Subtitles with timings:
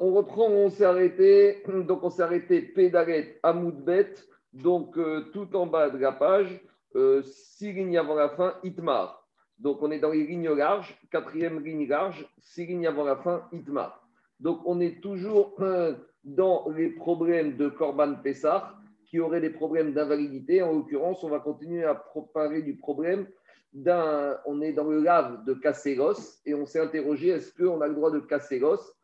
[0.00, 1.62] On reprend, on s'est arrêté.
[1.68, 4.14] Donc, on s'est arrêté Pédaret Amoudbet,
[4.52, 6.60] donc euh, tout en bas de la page,
[6.94, 9.26] euh, six lignes avant la fin, Itmar.
[9.58, 13.48] Donc, on est dans les lignes larges, quatrième ligne large, six lignes avant la fin,
[13.52, 14.06] Itmar.
[14.40, 18.74] Donc, on est toujours euh, dans les problèmes de Corban Pessah,
[19.06, 20.62] qui auraient des problèmes d'invalidité.
[20.62, 21.94] En l'occurrence, on va continuer à
[22.34, 23.26] parler du problème
[23.72, 24.36] d'un.
[24.46, 25.98] On est dans le lave de casser
[26.44, 28.95] et on s'est interrogé est-ce qu'on a le droit de casser l'os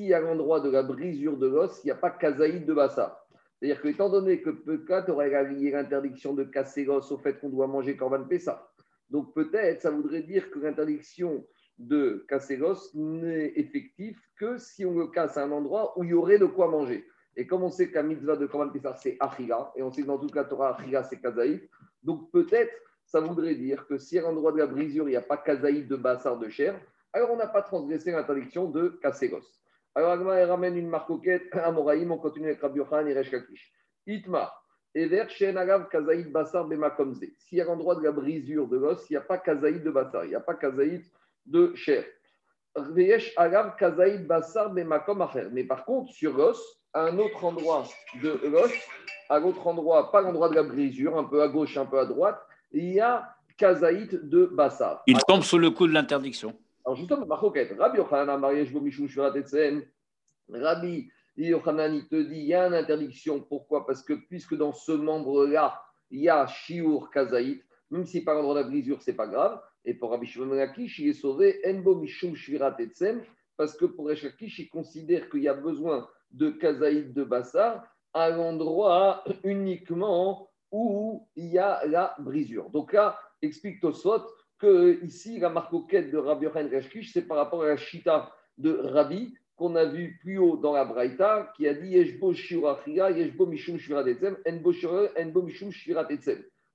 [0.00, 3.22] si à l'endroit de la brisure de l'os, il n'y a pas kazaïd de bassa.
[3.58, 7.50] C'est-à-dire que, étant donné que peut-être aurait lié l'interdiction de casser l'os au fait qu'on
[7.50, 8.66] doit manger Corban Pessah.
[9.10, 11.44] Donc peut-être ça voudrait dire que l'interdiction
[11.78, 16.10] de casser l'os n'est effective que si on le casse à un endroit où il
[16.10, 17.06] y aurait de quoi manger.
[17.36, 20.06] Et comme on sait qu'un mitzvah de Korban Pessah, c'est Achila, et on sait que
[20.06, 21.68] dans toute la Torah, Achila, c'est Kazaït,
[22.02, 22.72] donc peut-être
[23.04, 25.86] ça voudrait dire que si à l'endroit de la brisure, il n'y a pas Kazaït
[25.86, 26.80] de bassar de chair,
[27.12, 29.59] alors on n'a pas transgressé l'interdiction de casser l'os.
[29.94, 33.30] Alors Agma ramène une marcoquette à Moraïm, on continue avec Rabbi Yochan et Resh.
[34.06, 37.24] Itmar, Ever Shen Agav Kazaït Bassar Bemakomze.
[37.38, 40.24] Si à l'endroit de la brisure de l'os, il n'y a pas Kazaït de Bassar,
[40.24, 41.04] il n'y a pas Kazaït
[41.46, 42.04] de chair.
[42.76, 45.48] Veyesh Agav Kazaït Bassar Bemakom Acher.
[45.50, 46.60] Mais par contre, sur l'os,
[46.92, 47.84] à un autre endroit
[48.22, 48.72] de l'os,
[49.28, 52.06] à l'autre endroit, pas l'endroit de la brisure, un peu à gauche, un peu à
[52.06, 52.40] droite,
[52.72, 55.02] il y a Kazaït de Bassar.
[55.06, 56.56] Il tombe sous le coup de l'interdiction.
[56.84, 59.82] Alors justement, Machoket, Rabbi Yochanan, Mariage Bomishou, Shuratetsen,
[60.48, 63.40] Rabbi Yochanan, il te dit, il y a une interdiction.
[63.40, 63.86] Pourquoi?
[63.86, 68.54] Parce que puisque dans ce membre-là, il y a Shiur Kazaït, même si par l'endroit
[68.54, 69.60] de la brisure, ce n'est pas grave.
[69.84, 73.22] Et pour Rabbi Shimon Lakish, il est sauvé, Enbo Mishum Shviratetsen,
[73.56, 78.30] parce que pour Rechakish, il considère qu'il y a besoin de Kazaïd de Bassar à
[78.30, 82.70] l'endroit uniquement où il y a la brisure.
[82.70, 84.24] Donc là, explique Tosot
[84.60, 88.76] que ici, la marcoquette de Rabbi Yochanan Reshkish, c'est par rapport à la Shita de
[88.76, 93.78] Rabbi qu'on a vu plus haut dans la Braïta, qui a dit Yeshbo Yeshbo Mishum
[93.78, 94.72] Shiratetzem, Enbo
[95.18, 95.70] Enbo Mishum.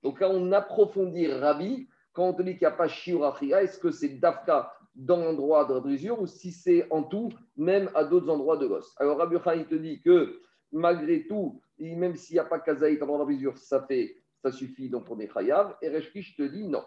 [0.04, 3.78] Donc là, on approfondit Rabbi quand on te dit qu'il n'y a pas Shirachia, est-ce
[3.78, 8.30] que c'est Dafka dans l'endroit de la ou si c'est en tout, même à d'autres
[8.30, 8.96] endroits de l'os.
[8.98, 10.40] Alors Rabbi Khan, il te dit que
[10.72, 15.06] malgré tout, même s'il n'y a pas Kazaït dans la ça, fait, ça suffit, donc
[15.10, 15.76] on est Chayav.
[15.82, 16.84] Et Reshkish te dit non.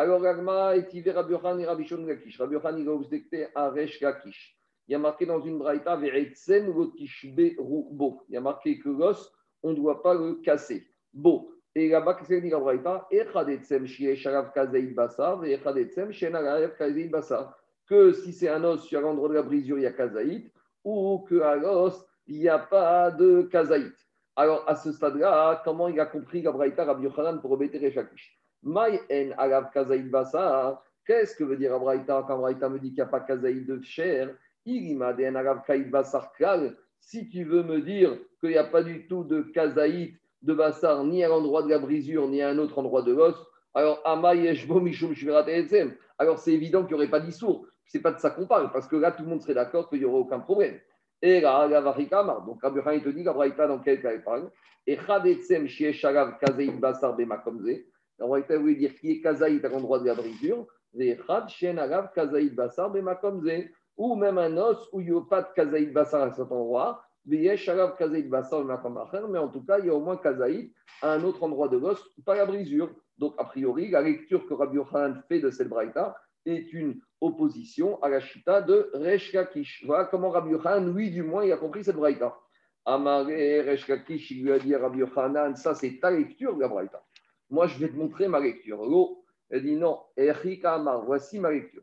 [0.00, 2.38] Alors Agma est Rabbi Khan et Rabbi Shon Gakish.
[2.38, 4.56] Rabbi Khan, il va objecter à Resh Gakish.
[4.86, 6.94] Il y a marqué dans une braïta, Ve'etzen Bo.
[8.28, 10.86] Il y a marqué que l'os, on ne doit pas le casser.
[11.12, 11.52] Beau.
[11.74, 13.08] Et là-bas, qu'est-ce qu'il dit la Braïta?
[17.88, 20.52] Que si c'est un os sur l'endroit de la brisure, il y a kazaït,
[20.84, 23.96] ou qu'à l'os, il n'y a pas de kazaït.
[24.36, 28.37] Alors, à ce stade-là, comment il a compris la Braïta Rabbi Yochanan pour obéir Rechakish
[28.62, 30.82] Maï en agav kazaït basar.
[31.06, 33.66] Qu'est-ce que veut dire la Braïta quand Braïta me dit qu'il n'y a pas kazaït
[33.66, 34.34] de chair?
[34.64, 36.32] Il m'a dit en agav kazaït basar
[37.00, 41.04] Si tu veux me dire qu'il n'y a pas du tout de kazaït de Bassar
[41.04, 43.34] ni à l'endroit de la brisure, ni à un autre endroit de l'os,
[43.74, 44.02] alors
[46.18, 47.66] alors c'est évident qu'il n'y aurait pas d'issour.
[47.86, 49.88] Ce n'est pas de ça qu'on parle, parce que là, tout le monde serait d'accord
[49.88, 50.78] qu'il n'y aurait aucun problème.
[51.22, 54.50] Et là, la varikama, donc Rabbi te dit, dans quel cas il parle?
[54.86, 57.84] Et chadetsem shieshagav kazeït basar bemakomze.
[58.18, 60.66] La braïta voulait dire qui est kazaït à l'endroit de la brisure.
[62.14, 62.54] Kazaït.
[63.96, 67.02] Ou même un os où il n'y a pas de kazaït basar à cet endroit
[67.28, 67.50] mais
[69.38, 72.02] en tout cas, il y a au moins Kazaïd à un autre endroit de l'os,
[72.24, 72.90] pas la brisure.
[73.18, 78.02] Donc, a priori, la lecture que Rabbi Yochanan fait de cette braïta est une opposition
[78.02, 79.36] à la chita de Resh
[79.84, 82.34] Voilà comment Rabbi Yochanan, lui, du moins, il a compris cette braïta.
[82.86, 86.68] Amaré Resh il lui a dit à Rabbi Yochanan, ça c'est ta lecture de la
[86.68, 87.04] braïta.
[87.50, 88.80] Moi, je vais te montrer ma lecture.
[89.50, 90.00] Elle dit non,
[91.04, 91.82] voici ma lecture.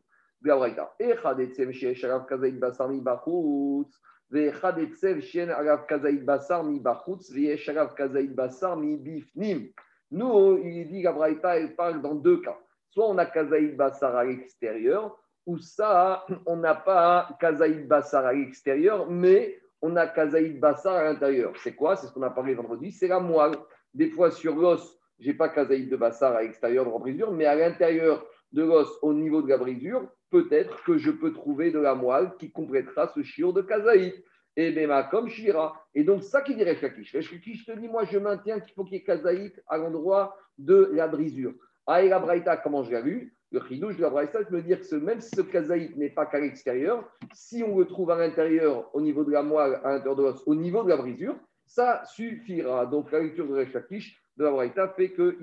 [10.12, 12.56] Nous, il dit Gabraïta, elle parle dans deux cas.
[12.90, 18.32] Soit on a Kazaïd Bassar à l'extérieur, ou ça, on n'a pas Kazaïd Bassar à
[18.32, 21.52] l'extérieur, mais on a Kazaïd Bassar à l'intérieur.
[21.62, 21.96] C'est quoi?
[21.96, 23.56] C'est ce qu'on a parlé vendredi, c'est la moelle.
[23.94, 27.46] Des fois sur l'os, j'ai pas Kazaïd de Bassar à l'extérieur de la brisure, mais
[27.46, 31.78] à l'intérieur de l'os, au niveau de la brisure, peut-être que je peux trouver de
[31.78, 34.14] la moelle qui complétera ce chiot de Kazaït.
[34.58, 35.74] Et Bema comme Shira.
[35.94, 37.14] Et donc, ça qui dirait Rechakish.
[37.14, 40.90] Rechakish te dit, moi, je maintiens qu'il faut qu'il y ait Kazaït à l'endroit de
[40.94, 41.52] la brisure.
[41.86, 43.36] Ah, et la Braïta, comment je l'ai lu?
[43.52, 46.24] Le chidouche de la Braïta, je me dire que même si ce Kazaït n'est pas
[46.24, 50.16] qu'à l'extérieur, si on le trouve à l'intérieur, au niveau de la moelle, à l'intérieur
[50.16, 51.36] de l'os, au niveau de la brisure,
[51.66, 52.86] ça suffira.
[52.86, 55.36] Donc, la lecture de Rechakish de la Braïta fait qu'il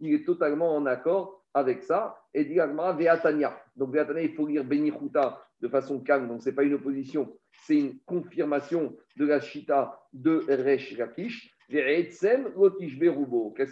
[0.00, 2.18] il, est totalement en accord avec ça.
[2.32, 3.56] Et dit Veatania.
[3.76, 7.34] Donc, Veatania, il faut lire Benichuta de façon calme, donc ce n'est pas une opposition,
[7.66, 11.50] c'est une confirmation de la Shita de Resh Lakish.
[11.70, 12.20] Qu'est-ce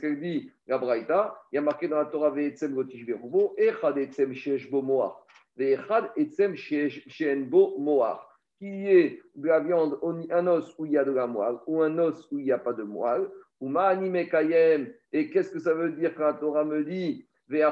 [0.01, 1.39] qu'elle dit, la Braïta?
[1.53, 5.27] Il y a marqué dans la Torah Ve'etzem Lotish Berubo, Echad Etzem Shesh Bo Moar,
[5.55, 7.07] Ve'echad Etzem Shesh
[7.51, 9.99] Bo Moar, qui est de la viande,
[10.31, 12.53] un os où il y a de la moelle, ou un os où il n'y
[12.53, 13.29] a pas de moelle,
[13.63, 17.65] ou Ma'anime Kayem, et qu'est-ce que ça veut dire quand la Torah me dit et.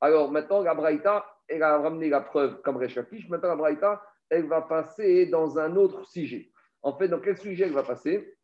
[0.00, 4.00] Alors maintenant, la Braïta, elle a ramené la preuve comme Rechakish, maintenant la Braïta,
[4.30, 6.52] elle va passer dans un autre sujet.
[6.82, 8.36] En fait, dans quel sujet elle va passer?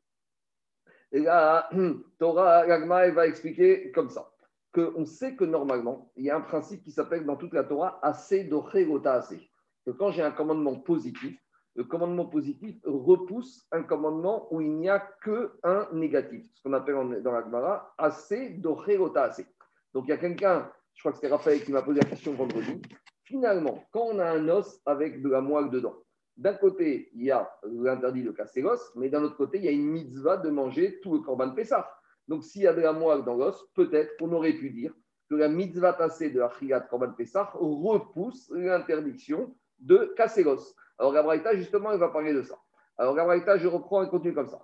[1.13, 1.71] La
[2.19, 4.31] Torah, l'Agma, elle va expliquer comme ça.
[4.75, 7.99] Qu'on sait que normalement, il y a un principe qui s'appelle dans toute la Torah
[8.03, 9.49] assez dorégota assez.
[9.87, 11.41] Que quand j'ai un commandement positif,
[11.79, 16.45] le commandement positif repousse un commandement où il n'y a qu'un négatif.
[16.55, 19.47] Ce qu'on appelle dans l'Agmara assez dorégota assez.
[19.95, 22.35] Donc il y a quelqu'un, je crois que c'était Raphaël qui m'a posé la question
[22.35, 22.83] vendredi,
[23.29, 25.95] Finalement, quand on a un os avec de la moelle dedans,
[26.39, 29.69] d'un côté, il y a l'interdit de casser l'os, mais d'un autre côté, il y
[29.69, 31.95] a une mitzvah de manger tout le corban Pessah.
[32.27, 34.95] Donc, s'il y a de la moelle dans l'os, peut-être qu'on aurait pu dire
[35.29, 40.75] que la mitzvah tassée de la corban Pessah repousse l'interdiction de casser l'os.
[40.99, 42.57] Alors, Gabraïta, justement, il va parler de ça.
[42.97, 44.61] Alors, Gabraïta, je reprends et continue comme ça.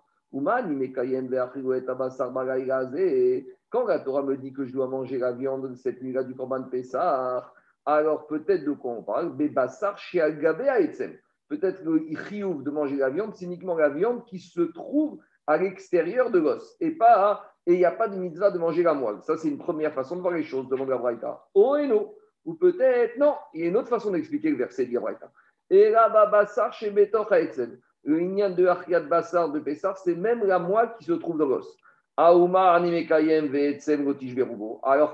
[3.70, 6.64] Quand la Torah me dit que je dois manger la viande cette nuit-là du corban
[6.64, 7.52] Pessah,
[7.86, 9.36] alors peut-être de quoi on parle?
[11.48, 15.56] Peut-être le chiouf de manger la viande, c'est uniquement la viande qui se trouve à
[15.56, 18.94] l'extérieur de l'os et pas et il n'y a pas de mitzvah de manger la
[18.94, 19.22] moelle.
[19.22, 21.44] Ça, c'est une première façon de voir les choses, demande la Braïta.
[21.54, 22.12] Oh et non.
[22.44, 25.30] Ou peut-être, non, il y a une autre façon d'expliquer le verset de la Braïta.
[25.75, 27.29] Et là, Bassar chez Betor
[28.05, 31.49] Le lignan de Achriat Bassar de Pessar, c'est même la moelle qui se trouve dans
[31.49, 31.76] l'os.
[32.17, 32.49] Alors,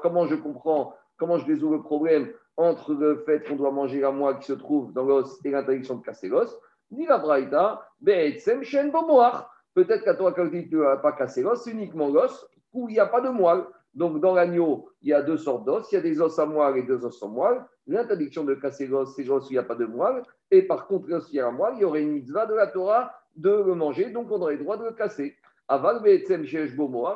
[0.02, 4.10] comment je comprends, comment je résous le problème entre le fait qu'on doit manger la
[4.10, 6.54] moelle qui se trouve dans l'os et l'interdiction de casser l'os,
[6.90, 12.08] dit la Braïta, Peut-être qu'à toi, quand tu ne vas pas casser l'os, c'est uniquement
[12.08, 13.64] l'os où il n'y a pas de moelle.
[13.94, 15.90] Donc, dans l'agneau, il y a deux sortes d'os.
[15.90, 17.64] Il y a des os à moelle et deux os sans moelle.
[17.86, 20.22] L'interdiction de casser l'os, c'est l'os il n'y a pas de moelle.
[20.50, 22.46] Et par contre, l'os où il y a la moelle, il y aurait une mitzvah
[22.46, 24.10] de la Torah de le manger.
[24.10, 25.36] Donc, on aurait le droit de le casser.
[25.68, 26.00] Aval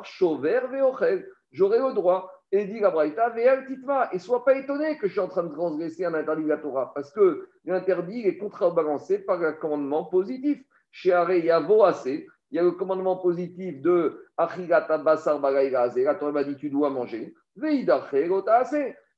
[0.03, 0.59] chover
[1.51, 2.31] J'aurais le droit.
[2.51, 3.33] Et dit la Braïta,
[4.13, 6.57] et sois pas étonné que je suis en train de transgresser un interdit de la
[6.57, 10.63] Torah, parce que l'interdit est contrebalancé par un commandement positif.
[10.91, 16.43] Chez Yavo assez, il y a le commandement positif de Achigata Basar la Torah m'a
[16.43, 17.35] dit tu dois manger,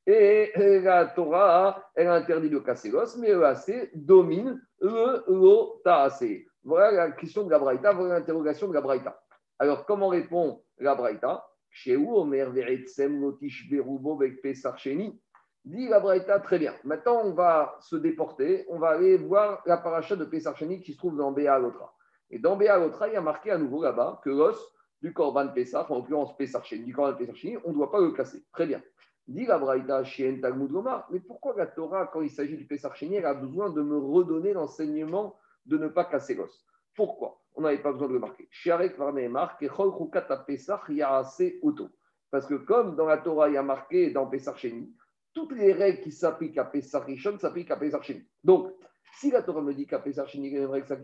[0.09, 0.51] et
[0.81, 6.23] la Torah, elle interdit le casser mais le domine le l'otaase.
[6.63, 9.19] Voilà la question de la Braïta, voilà l'interrogation de la Braïta.
[9.59, 11.45] Alors, comment répond la Braïta?
[11.69, 14.19] Chez Omer Lotish Berubo
[15.65, 16.73] Dit la Braïta, très bien.
[16.83, 18.65] Maintenant, on va se déporter.
[18.69, 21.93] On va aller voir la paracha de Pesarcheni qui se trouve dans Béa Lotra.
[22.29, 24.57] Et dans Béa Lotra, il y a marqué à nouveau là-bas que l'os
[25.01, 28.43] du Korban Pesach, en l'occurrence Pesarcheni, du Korban Pesarcheni, on ne doit pas le casser.
[28.51, 28.81] Très bien.
[29.27, 30.71] Dit la Braïta chez Talmud
[31.11, 34.53] mais pourquoi la Torah, quand il s'agit du Pesarcheni, elle a besoin de me redonner
[34.53, 36.65] l'enseignement de ne pas casser l'os?
[36.95, 37.41] Pourquoi?
[37.55, 38.47] On n'avait pas besoin de le marquer.
[42.29, 44.55] Parce que comme dans la Torah, il y a marqué dans Pessar
[45.33, 48.01] toutes les règles qui s'appliquent à Pessar Rishon s'appliquent à Pessar
[48.43, 48.73] Donc,
[49.19, 50.27] si la Torah me dit qu'à Pessar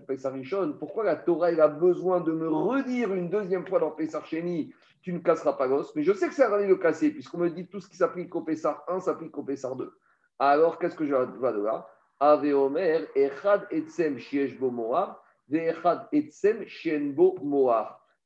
[0.08, 4.24] Pessar Rishon, pourquoi la Torah a besoin de me redire une deuxième fois dans Pessar
[4.24, 5.96] tu ne casseras pas l'os?
[5.96, 7.98] Mais je sais que c'est à de le casser, puisqu'on me dit tout ce qui
[7.98, 9.92] s'applique au Pessar 1 s'applique au Pessar 2.
[10.38, 11.88] Alors, qu'est-ce que je vois de là.
[12.20, 12.46] Ave
[13.16, 15.16] Echad Etzem Shiesh Moab,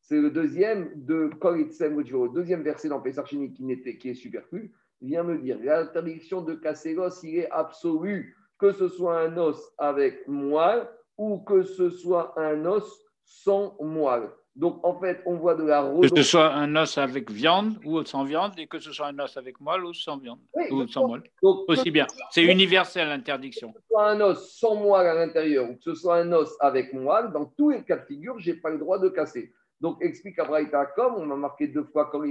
[0.02, 3.54] c'est le deuxième de le deuxième verset dans Pesach qui,
[3.98, 8.88] qui est superflu, vient me dire l'interdiction de casser l'os, il est absolu, que ce
[8.90, 10.88] soit un os avec moelle
[11.18, 12.88] ou que ce soit un os
[13.24, 14.30] sans moelle.
[14.56, 18.04] Donc, en fait, on voit de la Que ce soit un os avec viande ou
[18.04, 20.40] sans viande, et que ce soit un os avec moelle ou sans viande.
[20.72, 21.22] ou sans moelle.
[21.44, 22.08] Aussi bien.
[22.32, 23.72] C'est universel l'interdiction.
[23.72, 26.56] Que ce soit un os sans moelle à l'intérieur ou que ce soit un os
[26.60, 29.54] avec moelle, dans tous les cas de figure, je n'ai pas le droit de casser.
[29.80, 32.24] Donc, explique à Braïta, comme on m'a marqué deux fois quand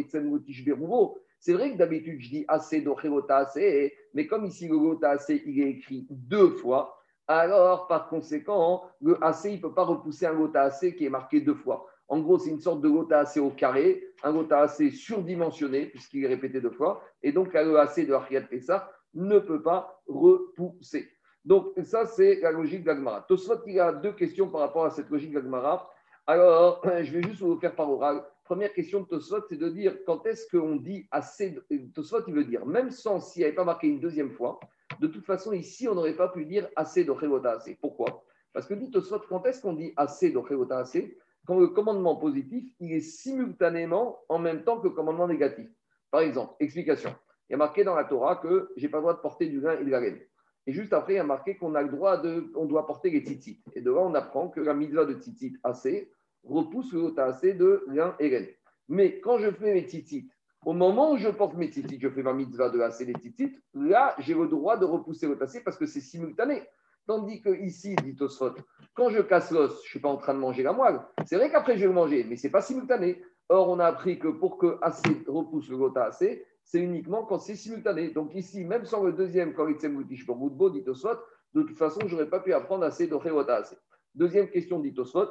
[1.38, 5.42] c'est vrai que d'habitude, je dis assez d'Ochevota assez, mais comme ici, le Gota assez,
[5.46, 6.96] il est écrit deux fois,
[7.28, 11.10] alors par conséquent, le assez, il ne peut pas repousser un Gota assez qui est
[11.10, 11.86] marqué deux fois.
[12.08, 16.24] En gros, c'est une sorte de gota assez au carré, un gota assez surdimensionné, puisqu'il
[16.24, 17.02] est répété deux fois.
[17.22, 21.10] Et donc, le AC de Ariat Pessah ne peut pas repousser.
[21.44, 23.22] Donc, ça, c'est la logique d'Agmara.
[23.22, 25.90] Tosfot, il a deux questions par rapport à cette logique d'Agmara.
[26.26, 29.98] Alors, je vais juste vous faire par oral première question de Tosfot, c'est de dire
[30.06, 31.58] quand est-ce qu'on dit assez.
[31.94, 34.58] Tosfot, il veut dire, même sans s'il n'y avait pas marqué une deuxième fois,
[35.00, 37.76] de toute façon, ici, on n'aurait pas pu dire assez de assez.
[37.80, 38.24] Pourquoi?
[38.52, 41.18] Parce que dit Tosfot, quand est-ce qu'on dit assez de assez?
[41.46, 45.68] Quand le commandement positif, il est simultanément en même temps que le commandement négatif.
[46.10, 47.14] Par exemple, explication.
[47.48, 49.60] Il y a marqué dans la Torah que j'ai pas le droit de porter du
[49.60, 50.18] vin et de la laine.
[50.66, 53.10] Et juste après, il y a marqué qu'on a le droit de, on doit porter
[53.10, 53.62] les tzitzit.
[53.74, 56.10] Et de là, on apprend que la mitzvah de tzitzit assez
[56.48, 58.46] repousse le assez de lin et laine.
[58.88, 60.30] Mais quand je fais mes tzitzit,
[60.64, 63.60] au moment où je porte mes tzitzit, je fais ma mitzvah de assez des tzitzit,
[63.74, 66.62] là, j'ai le droit de repousser le assez parce que c'est simultané.
[67.06, 68.54] Tandis que ici, dit Tosfot,
[68.94, 71.00] quand je casse l'os, je ne suis pas en train de manger la moelle.
[71.24, 73.22] C'est vrai qu'après, je vais le manger, mais ce n'est pas simultané.
[73.48, 77.38] Or, on a appris que pour que assez repousse le gota assez, c'est uniquement quand
[77.38, 78.10] c'est simultané.
[78.10, 81.16] Donc ici, même sans le deuxième Koritsem pour Moudbo, dit Tosfot,
[81.54, 83.76] de toute façon, je n'aurais pas pu apprendre assez de Rewota assez.
[84.16, 85.28] Deuxième question, dit Tosfot.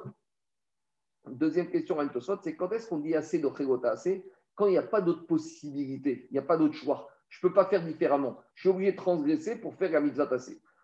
[1.27, 1.97] Deuxième question
[2.43, 5.25] c'est quand est-ce qu'on dit assez de Rewota assez Quand il n'y a pas d'autre
[5.25, 7.09] possibilité, il n'y a pas d'autre choix.
[7.29, 8.39] Je ne peux pas faire différemment.
[8.53, 10.29] Je suis obligé de transgresser pour faire la mitzvah.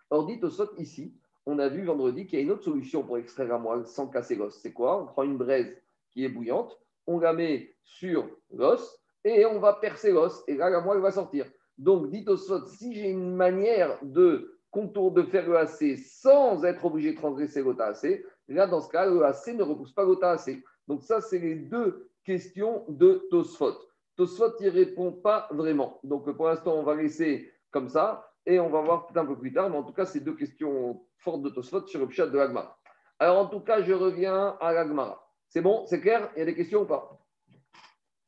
[0.10, 3.18] Or, dit Tosfot, ici, on a vu vendredi qu'il y a une autre solution pour
[3.18, 4.60] extraire la moelle sans casser l'os.
[4.62, 5.02] C'est quoi?
[5.02, 5.76] On prend une braise
[6.10, 10.44] qui est bouillante, on la met sur l'os et on va percer l'os.
[10.48, 11.46] Et là, la moelle va sortir.
[11.78, 16.64] Donc, dites au SOT, si j'ai une manière de contour de faire le AC sans
[16.64, 20.04] être obligé de transgresser le AC, là, dans ce cas, le AC ne repousse pas
[20.04, 20.64] le AC.
[20.88, 23.78] Donc, ça, c'est les deux questions de Tosfot.
[24.16, 26.00] Tosfot n'y répond pas vraiment.
[26.04, 29.38] Donc, pour l'instant, on va laisser comme ça et on va voir peut-être un peu
[29.38, 29.70] plus tard.
[29.70, 32.78] Mais en tout cas, c'est deux questions fortes de Tosfot sur le chat de l'Agmara.
[33.20, 35.28] Alors, en tout cas, je reviens à l'Agmara.
[35.50, 35.86] C'est bon?
[35.86, 36.32] C'est clair?
[36.36, 37.20] Il y a des questions ou pas?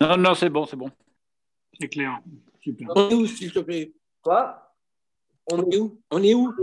[0.01, 0.89] Non, non, c'est bon, c'est bon.
[1.79, 2.19] C'est clair.
[2.61, 2.87] Super.
[2.95, 3.93] On est où, s'il te plaît?
[4.21, 4.71] Quoi?
[5.51, 5.99] On, est où?
[6.11, 6.53] On est où?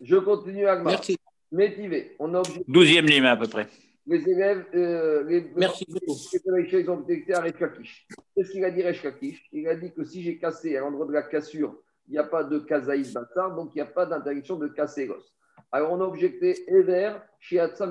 [0.00, 1.16] Je continue à Merci.
[1.54, 2.16] Métivé.
[2.18, 3.68] On a Douzième ligne à peu près.
[4.08, 6.18] Les élèves, euh, les, Merci beaucoup.
[6.34, 8.08] Les ils ont détecté à Reshkakish.
[8.34, 11.12] Qu'est-ce qu'il a dit Reshkakish Il a dit que si j'ai cassé à l'endroit de
[11.12, 11.76] la cassure,
[12.08, 15.06] il n'y a pas de kazaïs bâtard, donc il n'y a pas d'interdiction de casser
[15.06, 15.32] l'os.
[15.70, 17.88] Alors on a objecté Ever chez Atsa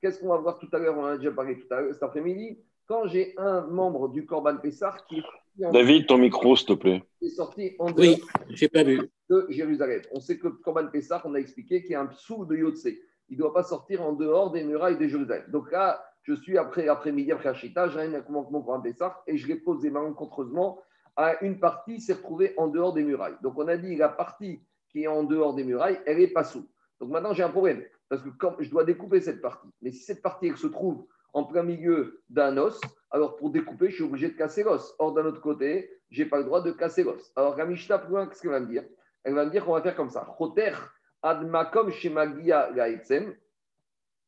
[0.00, 0.98] Qu'est-ce qu'on va voir tout à l'heure?
[0.98, 2.58] On en a déjà parlé tout à l'heure cet après-midi.
[2.86, 5.24] Quand j'ai un membre du Corban Pessar qui est
[5.58, 7.02] David, ton micro, s'il te plaît.
[7.22, 9.00] Est sorti en dehors oui, j'ai pas vu.
[9.30, 10.02] de Jérusalem.
[10.12, 12.88] On sait que Corban Pessar, on a expliqué qu'il y a un psou de Yotse.
[13.28, 15.44] Il ne doit pas sortir en dehors des murailles de Jérusalem.
[15.48, 19.46] Donc là, je suis après après-midi, après Hachita, j'ai un mon Corban Pessar et je
[19.46, 20.80] l'ai posé malencontreusement
[21.16, 23.36] à une partie s'est retrouvée en dehors des murailles.
[23.42, 24.60] Donc on a dit la partie
[24.90, 26.68] qui est en dehors des murailles, elle est pas sous.
[27.00, 30.04] Donc maintenant j'ai un problème parce que quand je dois découper cette partie, mais si
[30.04, 32.80] cette partie elle se trouve en plein milieu d'un os,
[33.10, 34.94] alors pour découper, je suis obligé de casser l'os.
[34.98, 37.32] Or, d'un autre côté, je n'ai pas le droit de casser l'os.
[37.36, 38.84] Alors, la Mishnah, qu'est-ce qu'elle va me dire?
[39.24, 40.26] Elle va me dire qu'on va faire comme ça.
[40.38, 40.72] Choter
[41.22, 42.70] admakom shemagia.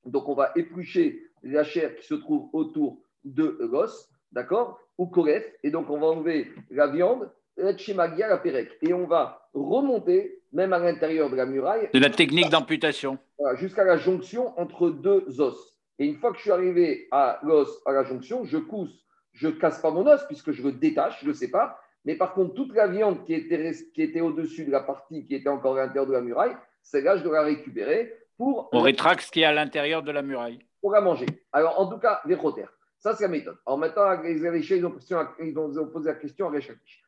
[0.05, 4.81] Donc, on va éplucher la chair qui se trouve autour de l'os, d'accord?
[4.97, 5.45] Ou koref.
[5.62, 8.78] Et donc, on va enlever la viande, la shemagia, la perek.
[8.83, 11.90] Et on va remonter, même à l'intérieur de la muraille.
[11.93, 13.19] De la technique d'amputation.
[13.55, 15.77] Jusqu'à la jonction entre deux os.
[15.99, 19.49] Et une fois que je suis arrivé à l'os, à la jonction, je pousse, je
[19.49, 21.81] casse pas mon os puisque je le détache, je sais pas.
[22.05, 25.35] Mais par contre, toute la viande qui était, qui était au-dessus de la partie qui
[25.35, 28.69] était encore à l'intérieur de la muraille, celle-là, je dois la récupérer pour.
[28.73, 30.61] On rétracte ce qui est à l'intérieur de la muraille.
[30.81, 31.26] Pour la manger.
[31.52, 32.73] Alors, en tout cas, les rotères.
[32.99, 33.57] Ça, c'est la méthode.
[33.67, 34.97] Alors maintenant, les ils ont,
[35.40, 37.02] ils ont posé la question à Rechakish.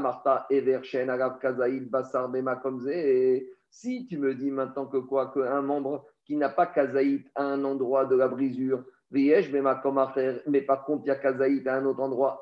[0.00, 5.62] Marta, Everchen, Arab, Kazaïd, Bassar, Bema, Et si tu me dis maintenant que quoi, qu'un
[5.62, 11.08] membre qui n'a pas kazaït à un endroit de la brisure, mais par contre, il
[11.08, 12.40] y a kazaït à un autre endroit,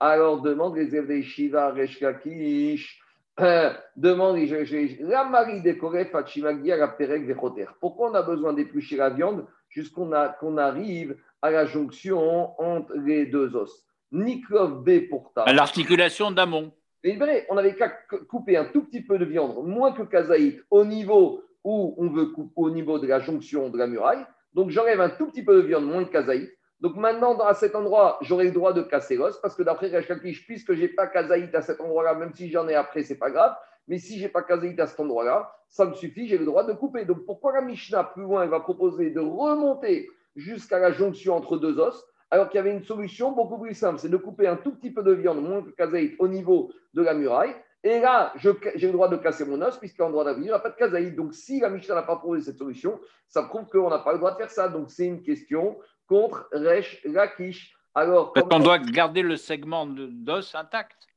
[0.00, 3.00] alors demande les élèves des Shiva, Reshkakish,
[3.96, 4.36] demande
[5.00, 7.36] la Marie des la Perek,
[7.80, 13.26] Pourquoi on a besoin d'éplucher la viande jusqu'on qu'on arrive à la jonction entre les
[13.26, 13.86] deux os?
[14.10, 15.50] Niklov B pour ta.
[15.50, 16.72] L'articulation d'amont.
[17.48, 17.88] On avait qu'à
[18.28, 22.26] couper un tout petit peu de viande, moins que kazaït, au niveau où on veut
[22.26, 24.24] couper au niveau de la jonction de la muraille.
[24.54, 26.50] Donc j'enlève un tout petit peu de viande, moins de kazaït.
[26.80, 30.46] Donc maintenant, à cet endroit, j'aurai le droit de casser l'os parce que d'après Rachkakish,
[30.46, 33.30] puisque je n'ai pas kazaït à cet endroit-là, même si j'en ai après, c'est pas
[33.30, 33.54] grave.
[33.88, 36.64] Mais si je n'ai pas kazaït à cet endroit-là, ça me suffit, j'ai le droit
[36.64, 37.04] de couper.
[37.04, 41.56] Donc pourquoi la Mishnah, plus loin, elle va proposer de remonter jusqu'à la jonction entre
[41.56, 44.56] deux os alors qu'il y avait une solution beaucoup plus simple, c'est de couper un
[44.56, 47.54] tout petit peu de viande, moins que kazaït, au niveau de la muraille,
[47.84, 50.60] et là, j'ai le droit de casser mon os, puisqu'en droit d'avenir, il n'y a
[50.60, 51.16] pas de kazaïd.
[51.16, 54.18] Donc, si la Mishnah n'a pas proposé cette solution, ça prouve qu'on n'a pas le
[54.18, 54.68] droit de faire ça.
[54.68, 57.74] Donc, c'est une question contre Resh Lakish.
[57.94, 61.08] Alors, Parce qu'on doit garder le segment d'os intact.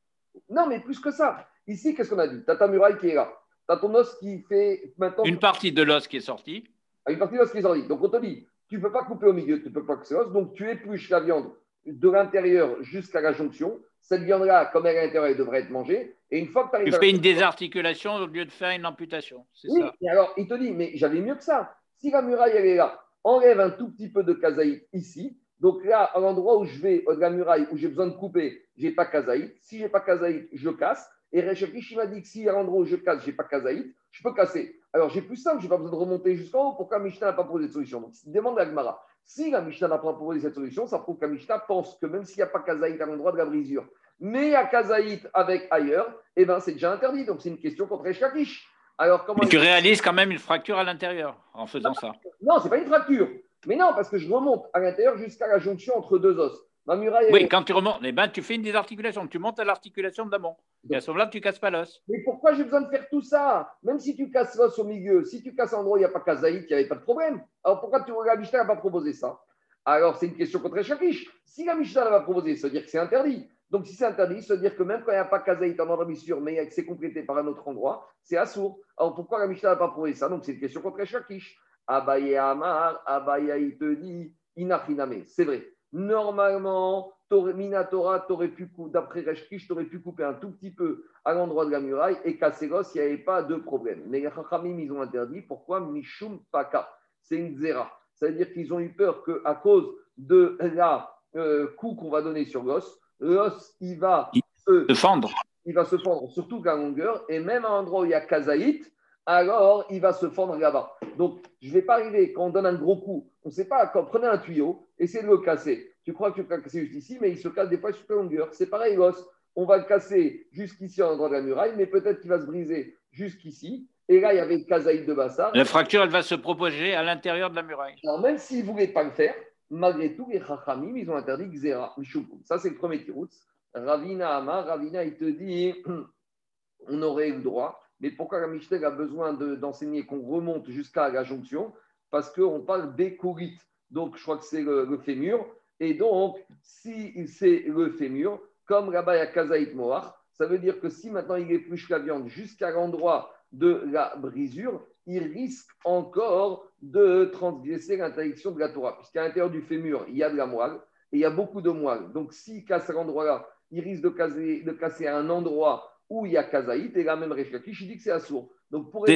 [0.50, 1.48] Non, mais plus que ça.
[1.68, 2.44] Ici, qu'est-ce qu'on a dit?
[2.44, 3.32] Tu as ta muraille qui est là.
[3.68, 5.24] Tu as ton os qui fait maintenant.
[5.24, 6.64] Une partie de l'os qui est sortie.
[7.06, 7.88] Ah, une partie de l'os qui est sortie.
[7.88, 9.98] Donc, on te dit tu ne peux pas couper au milieu, tu ne peux pas
[9.98, 11.52] casser l'os, donc tu épluches la viande
[11.86, 13.80] de l'intérieur jusqu'à la jonction.
[14.08, 16.16] Cette viande-là, comme elle est à l'intérieur, elle devrait être mangée.
[16.30, 16.94] Et une fois que tu arrives.
[16.94, 19.48] Tu fais une désarticulation au lieu de faire une amputation.
[19.68, 19.94] Oui, ça?
[20.00, 21.76] Et alors il te dit, mais j'avais mieux que ça.
[21.98, 25.40] Si la muraille, elle est là, enlève un tout petit peu de kazaït ici.
[25.60, 28.62] Donc là, à l'endroit où je vais, de la muraille, où j'ai besoin de couper,
[28.78, 29.56] je n'ai pas kazaït.
[29.60, 31.10] Si je n'ai pas kazaït, je casse.
[31.32, 33.92] Et Rechakish m'a dit que si à l'endroit où je casse, je n'ai pas kazaït,
[34.12, 34.80] je peux casser.
[34.94, 36.76] Alors j'ai plus simple, je n'ai pas besoin de remonter jusqu'en haut.
[36.76, 38.02] Pourquoi Mishnah n'a pas proposé de solution?
[38.02, 39.04] Donc demande à Gmara.
[39.25, 42.05] Si la Mishnah n'a pas proposé cette solution, ça prouve que la Mishnah pense que
[42.05, 43.86] même s'il n'y a pas kazaït à l'endroit de la brisure,
[44.20, 47.25] mais a kazaït avec ailleurs, eh ben c'est déjà interdit.
[47.25, 48.70] Donc c'est une question contre Rechakish.
[48.98, 52.13] Alors, comment tu réalises quand même une fracture à l'intérieur en faisant ça.
[52.41, 53.27] Non, ce n'est pas une fracture.
[53.65, 56.65] Mais non, parce que je remonte à l'intérieur jusqu'à la jonction entre deux os.
[56.86, 59.27] Ma muraille oui, quand tu remontes, eh ben, tu fais une désarticulation.
[59.27, 60.56] Tu montes à l'articulation d'amont.
[60.88, 62.04] Et à ce moment-là, tu ne casses pas l'os.
[62.08, 63.74] Mais pourquoi j'ai besoin de faire tout ça?
[63.82, 66.06] Même si tu casses l'os au milieu, si tu casses en endroit où il n'y
[66.06, 67.44] a pas kazaït, il n'y avait pas de problème.
[67.63, 69.39] Alors pourquoi tu, la Mishnah n'a pas proposé ça?
[69.84, 71.27] Alors c'est une question contre Shakish.
[71.44, 73.50] Si la Mishnah n'a pas proposé, ça veut dire que c'est interdit.
[73.72, 75.80] Donc si c'est interdit, ça veut dire que même quand il n'y a pas kazaït
[75.80, 78.80] en endroit sûr, mais que c'est complété par un autre endroit, c'est assourd.
[78.96, 80.30] Alors pourquoi la Mishnah n'a pas proposé ça?
[80.30, 81.58] Donc c'est une question contre Shakish.
[81.88, 85.24] Abaye Amar, Abaye il te dit, Inachiname.
[85.25, 85.68] C'est vrai.
[85.96, 91.66] Normalement, Minatora, t'aurais pu, d'après Reshkish, t'aurais pu couper un tout petit peu à l'endroit
[91.66, 94.04] de la muraille et casser l'os, il n'y avait pas de problème.
[94.08, 95.42] Mais les Chachamim, ils ont interdit.
[95.42, 95.80] Pourquoi?
[95.80, 96.90] Mishum Paka
[97.22, 97.90] C'est une zera.
[98.14, 102.22] Ça veut dire qu'ils ont eu peur qu'à cause de la euh, coup qu'on va
[102.22, 104.32] donner sur l'os, l'os, il va
[104.68, 105.32] se fendre.
[105.66, 108.14] Il va se fendre sur toute la longueur et même à l'endroit où il y
[108.14, 108.92] a kazaït,
[109.25, 110.94] alors il va se fendre là-bas.
[111.17, 113.65] Donc, je ne vais pas arriver, quand on donne un gros coup, on ne sait
[113.65, 115.91] pas, quand prenez un tuyau, essayez de le casser.
[116.03, 117.91] Tu crois que tu peux le casser juste ici, mais il se casse des fois
[117.91, 118.50] sur la longueur.
[118.51, 119.25] C'est pareil, l'os.
[119.55, 122.46] On va le casser jusqu'ici en endroit de la muraille, mais peut-être qu'il va se
[122.46, 123.89] briser jusqu'ici.
[124.08, 125.55] Et là, il y avait le kazaïd de Bassar.
[125.55, 127.96] La fracture, elle va se propager à l'intérieur de la muraille.
[128.03, 129.34] Alors, même s'ils ne voulaient pas le faire,
[129.72, 131.96] malgré tout, les Chachamim, ils ont interdit Xera,
[132.44, 133.29] Ça, c'est le premier tirout.
[133.74, 135.74] Ravina Amar, Ravina, il te dit
[136.88, 138.48] on aurait eu le droit mais pourquoi la
[138.88, 141.74] a besoin d'enseigner qu'on remonte jusqu'à la jonction
[142.12, 143.60] Parce qu'on parle d'écourite.
[143.92, 145.46] Donc, je crois que c'est le, fémur.
[145.79, 150.60] Et donc, si c'est le fémur, comme là-bas il y a Kazaït Moar, ça veut
[150.60, 155.70] dire que si maintenant il épluche la viande jusqu'à l'endroit de la brisure, il risque
[155.86, 160.36] encore de transgresser l'interdiction de la Torah, puisqu'à l'intérieur du fémur, il y a de
[160.36, 160.79] la moelle
[161.12, 162.12] et il y a beaucoup de moelle.
[162.12, 166.25] Donc, s'il casse à l'endroit-là, il risque de casser, de casser à un endroit où
[166.25, 168.51] il y a Kazaït, et la même Rechakish, il dit que c'est assourd.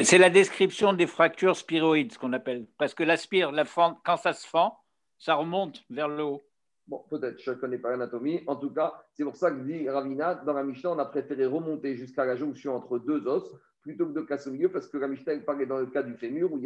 [0.04, 2.68] C'est la description des fractures spiroïdes, ce qu'on appelle.
[2.78, 4.78] Parce que la spire, la quand ça se fend,
[5.18, 6.42] ça remonte vers le haut.
[6.88, 8.42] Bon, peut-être, je ne connais pas l'anatomie.
[8.48, 11.46] En tout cas, c'est pour ça que dit Ravina, dans la Mishnah, on a préféré
[11.46, 13.44] remonter jusqu'à la jonction entre deux os
[13.82, 16.04] plutôt que de casser au milieu, parce que la Mishnah, elle parlait dans le cas
[16.04, 16.60] du fémur où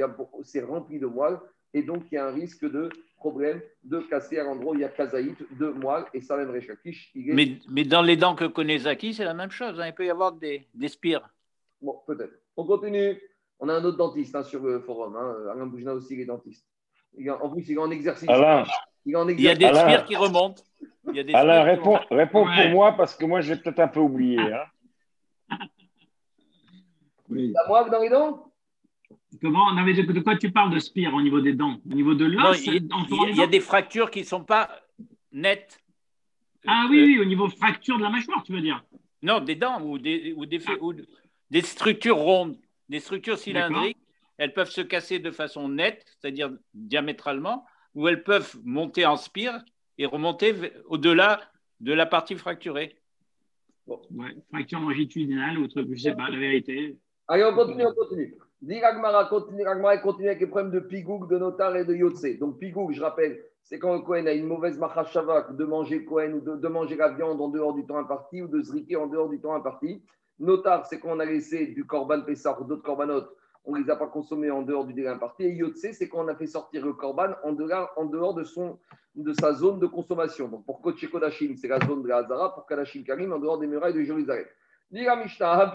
[0.44, 1.40] c'est rempli de moelle,
[1.74, 4.82] et donc il y a un risque de problème de casser à l'endroit où il
[4.82, 7.12] y a kazaït de moelle et ça même Rechakish.
[7.16, 9.80] Mais, mais dans les dents que connaît Zaki, c'est la même chose.
[9.80, 9.88] Hein.
[9.88, 11.28] Il peut y avoir des, des spires.
[11.82, 12.34] Bon, peut-être.
[12.58, 13.20] On continue.
[13.60, 15.16] On a un autre dentiste hein, sur le forum.
[15.16, 15.36] Hein.
[15.52, 16.66] Alain Boujna aussi, il est dentiste.
[17.42, 18.30] en plus, il est en exercice.
[18.30, 18.66] Alain.
[19.06, 20.64] Il, il y a des spires qui remontent.
[21.10, 23.88] Il y a des Alain, réponds, réponds pour moi parce que moi, j'ai peut-être un
[23.88, 24.40] peu oublié.
[24.40, 25.58] Hein.
[27.30, 27.54] Oui.
[27.54, 28.53] La moelle dans les dents?
[29.42, 31.80] Comment de quoi tu parles de spire au niveau des dents?
[31.90, 34.70] Au niveau de l'os Il y, a des fractures qui ne sont pas
[35.32, 35.80] nettes.
[36.66, 38.84] Ah oui, oui, au niveau fracture de la mâchoire, tu veux dire?
[39.22, 40.74] Non, des dents ou des, ou des, ah.
[40.82, 40.94] ou
[41.50, 42.58] des structures rondes,
[42.90, 43.98] des structures cylindriques.
[44.38, 49.64] Elles peuvent se casser de façon nette, c'est-à-dire diamétralement, ou elles peuvent monter en spire
[49.98, 50.56] et remonter
[50.88, 51.42] au-delà
[51.80, 52.96] de la partie fracturée.
[53.86, 54.02] Bon.
[54.50, 56.98] fracture longitudinale ou autre, je ne sais pas, la vérité.
[57.28, 58.36] Allez, on continue, on continue.
[58.64, 59.66] Dit Ragmara continue,
[60.02, 62.40] continue avec les problèmes de pigouk, de notar et de yotse.
[62.40, 66.36] Donc pigouk, je rappelle, c'est quand le Kohen a une mauvaise machashava de manger Kohen
[66.36, 69.28] ou de, manger la viande en dehors du temps imparti ou de zriquer en dehors
[69.28, 70.02] du temps imparti.
[70.40, 73.24] Notar, c'est quand on a laissé du korban Pessah ou d'autres korbanot,
[73.66, 75.44] on ne les a pas consommés en dehors du délai imparti.
[75.44, 78.80] Et yotse, c'est quand on a fait sortir le korban en dehors, de, son,
[79.16, 80.48] de sa zone de consommation.
[80.48, 83.60] Donc pour Kodesh Kodashim, c'est la zone de la Hazara, pour Kadashim Karim, en dehors
[83.60, 84.46] des murailles de Jérusalem.
[84.90, 85.74] Dit la Mishnah,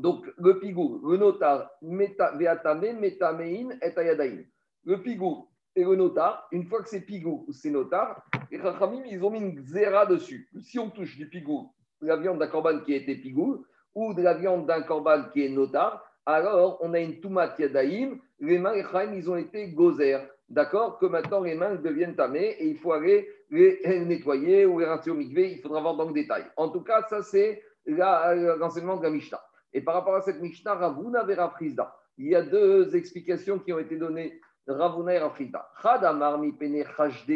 [0.00, 4.46] donc, le pigou, le notar, veatame, metamein et.
[4.84, 9.02] Le pigou et le notar, une fois que c'est pigou ou c'est notar, les rachamim,
[9.06, 10.48] ils ont mis une xéra dessus.
[10.60, 14.14] Si on touche du pigou, de la viande d'un corban qui a été pigou, ou
[14.14, 18.58] de la viande d'un corban qui est notar, alors on a une tumat yadaim, les
[18.58, 20.18] mains, les ils ont été gozer.
[20.48, 20.98] D'accord?
[20.98, 25.10] Que maintenant les mains deviennent tamées et il faut aller les nettoyer ou les rincer
[25.10, 26.44] il faudra voir dans le détail.
[26.56, 29.40] En tout cas, ça c'est l'enseignement de la Mishnah.
[29.72, 33.72] Et par rapport à cette Mishnah, Ravuna Vera Frisda, il y a deux explications qui
[33.72, 35.20] ont été données Ravuna et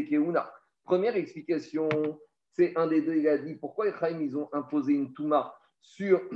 [0.09, 0.53] keuna.
[0.85, 1.89] Première explication,
[2.53, 5.55] c'est un des deux, il a dit pourquoi les Chaim, ils ont imposé une Touma
[5.81, 6.21] sur,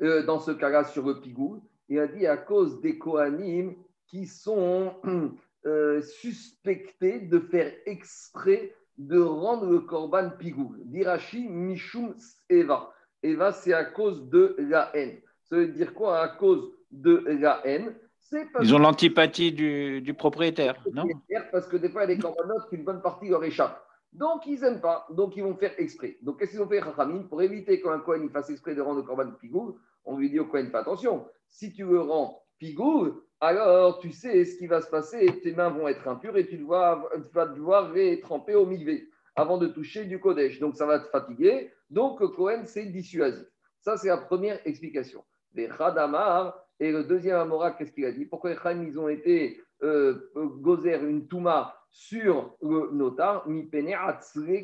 [0.00, 1.62] euh, dans ce cas-là, sur le pigou.
[1.88, 3.74] Il a dit à cause des Kohanim
[4.06, 4.94] qui sont
[5.66, 10.74] euh, suspectés de faire exprès de rendre le korban pigou.
[10.84, 12.14] Dirachi Mishum
[12.48, 12.92] Eva.
[13.22, 15.18] Eva, c'est à cause de la haine.
[15.44, 17.94] Ça veut dire quoi À cause de la haine?
[18.60, 21.04] Ils ont l'antipathie du, du, propriétaire, non?
[21.50, 23.82] Parce que des fois, il y a des corbanotes qu'une bonne partie leur échappe.
[24.12, 25.06] Donc, ils n'aiment pas.
[25.10, 26.16] Donc, ils vont faire exprès.
[26.22, 29.00] Donc, qu'est-ce qu'ils ont fait, Chachamim Pour éviter qu'un Cohen il fasse exprès de rendre
[29.00, 31.26] le corban pigou, on lui dit au Cohen, fais attention.
[31.48, 35.40] Si tu le rends pigou, alors tu sais ce qui va se passer.
[35.42, 37.02] Tes mains vont être impures et tu vas,
[37.54, 38.98] devoir les tremper au milieu
[39.36, 40.58] avant de toucher du Kodesh.
[40.58, 41.70] Donc, ça va te fatiguer.
[41.90, 43.46] Donc, Cohen, c'est dissuasif.
[43.80, 45.24] Ça, c'est la première explication.
[45.54, 48.24] Les Khadamar, et le deuxième Amora, qu'est-ce qu'il a dit?
[48.24, 53.94] Pourquoi les Khaim, ils ont été euh, gozer une Touma sur le notar, mi pene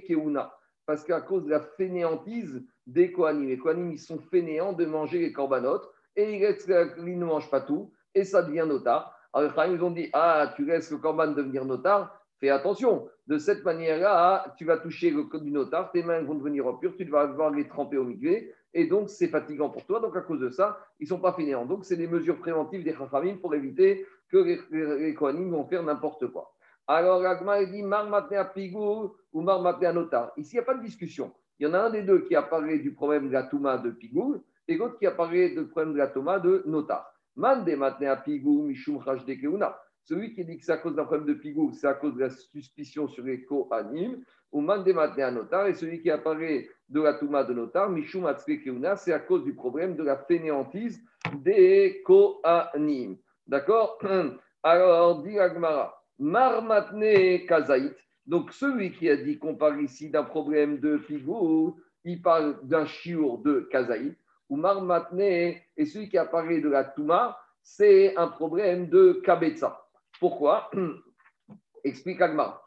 [0.07, 0.53] keuna?
[0.87, 5.19] Parce qu'à cause de la fainéantise des Kohanim, les Kohanim, ils sont fainéants de manger
[5.19, 9.19] les corbanotes et ils, ne mangent pas tout et ça devient notar.
[9.33, 13.09] Alors les Kohanim, ils ont dit Ah, tu laisses le corban devenir notar Fais attention,
[13.27, 16.95] de cette manière-là, tu vas toucher le code du notar, tes mains vont devenir impures,
[16.95, 19.99] tu vas devoir les tremper au milieu, et donc c'est fatigant pour toi.
[19.99, 21.65] Donc à cause de ça, ils ne sont pas fainéants.
[21.65, 24.61] Donc c'est des mesures préventives des Chachamim pour éviter que les,
[24.99, 26.53] les, Kohanim vont faire n'importe quoi.
[26.87, 30.33] Alors, Agma dit Mar à Pigou ou Mar à Notar.
[30.37, 31.33] Ici, il n'y a pas de discussion.
[31.59, 33.79] Il y en a un des deux qui a parlé du problème de la Touma
[33.79, 37.11] de Pigou et l'autre qui a parlé du problème de la Touma de Notar.
[37.37, 39.75] Mande à Pigou, Mishum Keuna.
[40.05, 42.21] Celui qui dit que c'est à cause d'un problème de Pigou, c'est à cause de
[42.21, 44.23] la suspicion sur les Kohanim.
[44.53, 45.67] Ou Mande à Notar.
[45.67, 48.31] Et celui qui a parlé de la Touma de Notar, Mishum
[48.63, 51.03] Keuna, c'est à cause du problème de la fainéantise
[51.37, 53.17] des Kohanim.
[53.47, 53.99] D'accord?
[54.63, 56.01] Alors, dit Agmara.
[56.19, 57.97] Marmatne Kazaït.
[58.27, 62.85] Donc, celui qui a dit qu'on parle ici d'un problème de figou, il parle d'un
[62.85, 64.17] chiour de Kazaït.
[64.51, 69.84] Ou Marmatne, et celui qui a parlé de la Touma, c'est un problème de Kabetza.
[70.25, 70.71] Pourquoi?
[71.85, 72.67] Explique Agmar.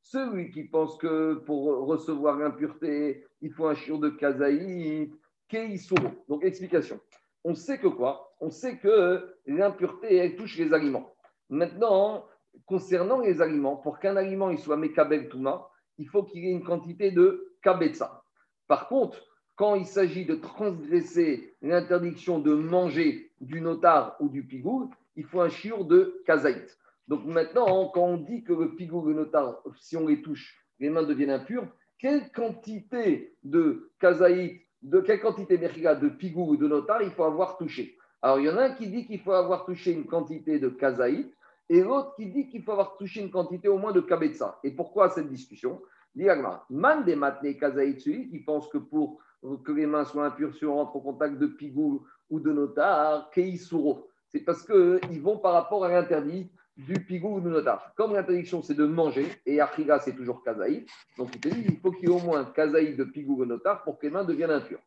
[0.00, 5.12] Celui qui pense que pour recevoir l'impureté, il faut un chiour de Kazaït,
[5.48, 6.08] Keisuro.
[6.26, 6.98] Donc, explication.
[7.44, 8.34] On sait que quoi?
[8.40, 11.12] On sait que l'impureté, elle touche les aliments.
[11.50, 12.24] Maintenant,
[12.64, 16.52] concernant les aliments, pour qu'un aliment il soit mekabel touma, il faut qu'il y ait
[16.52, 18.24] une quantité de kabetza.
[18.68, 19.22] Par contre,
[19.56, 25.40] quand il s'agit de transgresser l'interdiction de manger du notar ou du pigou, il faut
[25.40, 26.78] un chiour de kazaït.
[27.08, 30.64] Donc maintenant, quand on dit que le pigou et le notar, si on les touche,
[30.78, 31.66] les mains deviennent impures,
[31.98, 37.56] quelle quantité de kazaït, de quelle quantité de pigou ou de notar il faut avoir
[37.56, 37.96] touché?
[38.20, 40.68] Alors il y en a un qui dit qu'il faut avoir touché une quantité de
[40.68, 41.32] kazaït,
[41.68, 44.58] et l'autre qui dit qu'il faut avoir touché une quantité au moins de kabetza.
[44.62, 45.80] Et pourquoi cette discussion?
[46.70, 49.18] Man des matne kazaïtsui, qui pense que pour
[49.64, 53.30] que les mains soient impures si on rentre au contact de pigou ou de notar,
[53.30, 54.08] keisuro.
[54.32, 57.92] C'est parce qu'ils vont par rapport à l'interdit du pigou ou du notar.
[57.96, 61.78] Comme l'interdiction, c'est de manger, et achila, c'est toujours kazaït, donc il te dit il
[61.78, 64.12] faut qu'il y ait au moins kazaït de pigou ou de notar pour que les
[64.12, 64.80] mains deviennent impures.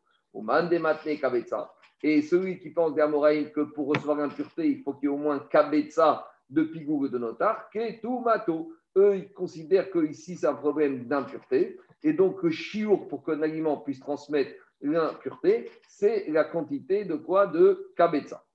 [2.02, 5.18] Et celui qui pense d'Amoraïm que pour recevoir l'impureté, il faut qu'il y ait au
[5.18, 8.72] moins kabetza de Pigou et de Notar, tout.
[8.96, 11.78] Eux, ils considèrent qu'ici, c'est un problème d'impureté.
[12.02, 17.46] Et donc, le chiour, pour qu'un aliment puisse transmettre l'impureté, c'est la quantité de quoi?
[17.46, 18.45] De Kabetza.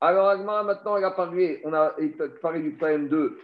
[0.00, 1.94] Alors, Agmara, maintenant, elle a parlé, on a
[2.42, 3.38] parlé du problème de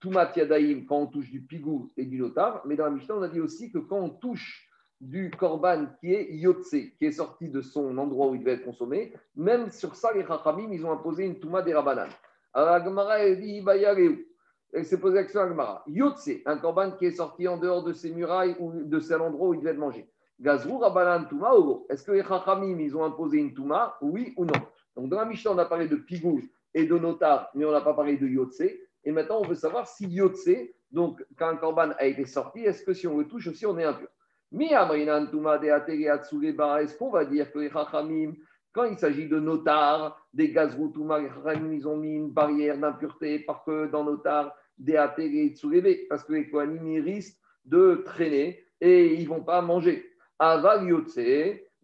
[0.00, 2.62] Toumat Yadaïm quand on touche du Pigou et du Notar.
[2.64, 4.70] Mais dans la Mishnah, on a dit aussi que quand on touche
[5.00, 8.64] du Korban qui est Yotse, qui est sorti de son endroit où il devait être
[8.64, 12.08] consommé, même sur ça, les Chachamim, ils ont imposé une Touma des Rabanan.
[12.54, 15.82] Alors Agmara, elle dit, bah, Elle s'est posé la question Agmara.
[15.86, 19.48] Yotse, un corban qui est sorti en dehors de ses murailles ou de cet endroit
[19.48, 20.08] où il devait être mangé.
[20.40, 21.50] Gazrou, Rabanan, Touma,
[21.90, 24.52] Est-ce que les Chachamim, ils ont imposé une Touma Oui ou non?
[24.96, 26.40] Donc dans la Mishnah, on a parlé de Pigou
[26.74, 28.62] et de Notar, mais on n'a pas parlé de Yotse.
[29.04, 30.48] Et maintenant, on veut savoir si Yotse,
[30.90, 33.78] donc quand un corban a été sorti, est-ce que si on le touche aussi, on
[33.78, 34.08] est impur?
[34.52, 35.28] Est-ce
[36.96, 38.32] qu'on va dire que les Chachamim,
[38.72, 43.86] quand il s'agit de notaires, des gaz ils ont mis une barrière d'impureté parce que
[43.86, 49.42] dans notar, des et parce que les Kohanim risquent de traîner et ils ne vont
[49.42, 50.04] pas manger.
[50.38, 50.86] Aval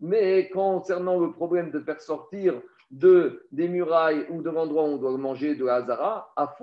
[0.01, 2.61] mais concernant le problème de faire sortir
[2.92, 6.57] de, des murailles ou de l'endroit où on doit manger de Hazara, à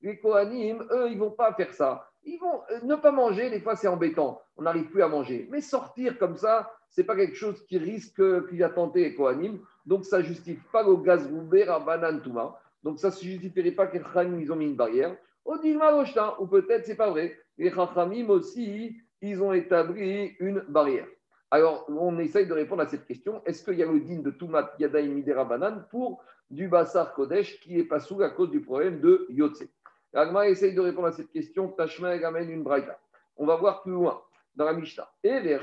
[0.00, 2.08] les Kohanim, eux, ils ne vont pas faire ça.
[2.24, 5.48] Ils vont euh, ne pas manger, des fois c'est embêtant, on n'arrive plus à manger.
[5.50, 9.58] Mais sortir comme ça, c'est pas quelque chose qui risque, qui a tenté les Kohanim.
[9.86, 12.60] Donc, ça justifie pas le gaz roubé Rabanan Touma.
[12.82, 15.16] Donc, ça ne justifierait pas que les Khanim, ils ont mis une barrière.
[15.44, 17.38] Au ou peut-être c'est pas vrai.
[17.56, 21.06] Les Chachamim aussi, ils ont établi une barrière.
[21.50, 23.42] Alors, on essaye de répondre à cette question.
[23.46, 27.58] Est-ce qu'il y a le din de Toumat Yadaï Midera Banan pour du Bassar Kodesh
[27.60, 29.66] qui est pas sous à cause du problème de Yotze?
[30.12, 31.68] L'Agma essaye de répondre à cette question.
[31.68, 32.98] Tashma amène une braïta.
[33.38, 34.20] On va voir plus loin
[34.56, 35.08] dans la Mishnah.
[35.22, 35.62] Et vers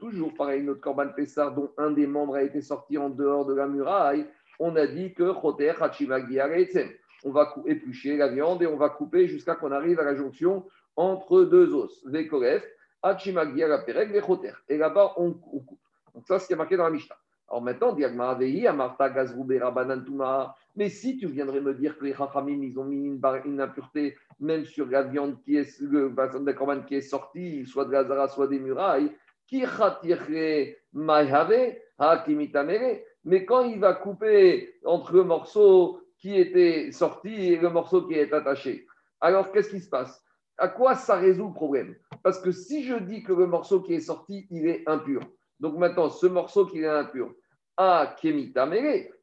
[0.00, 3.54] toujours pareil, notre Korban Pessar, dont un des membres a été sorti en dehors de
[3.54, 4.26] la muraille,
[4.58, 5.74] on a dit que Choter
[7.24, 10.64] On va éplucher la viande et on va couper jusqu'à qu'on arrive à la jonction
[10.96, 12.02] entre deux os.
[12.06, 12.64] Vekoref,
[13.04, 15.78] et là-bas, on coupe.
[16.14, 17.16] Donc, ça, c'est ce qui est marqué dans la Mishnah.
[17.48, 17.94] Alors maintenant,
[20.74, 24.64] mais si tu viendrais me dire que les Chachamim, ils ont mis une, impureté même
[24.64, 28.28] sur la viande qui est, le de corban qui est sorti, soit de la zara,
[28.28, 29.12] soit des murailles,
[33.24, 38.14] mais quand il va couper entre le morceau qui était sorti et le morceau qui
[38.14, 38.86] est attaché,
[39.20, 40.24] alors qu'est-ce qui se passe?
[40.56, 41.94] À quoi ça résout le problème?
[42.22, 45.20] Parce que si je dis que le morceau qui est sorti, il est impur,
[45.60, 47.32] donc maintenant, ce morceau qui est impur,
[47.76, 48.68] a Kemita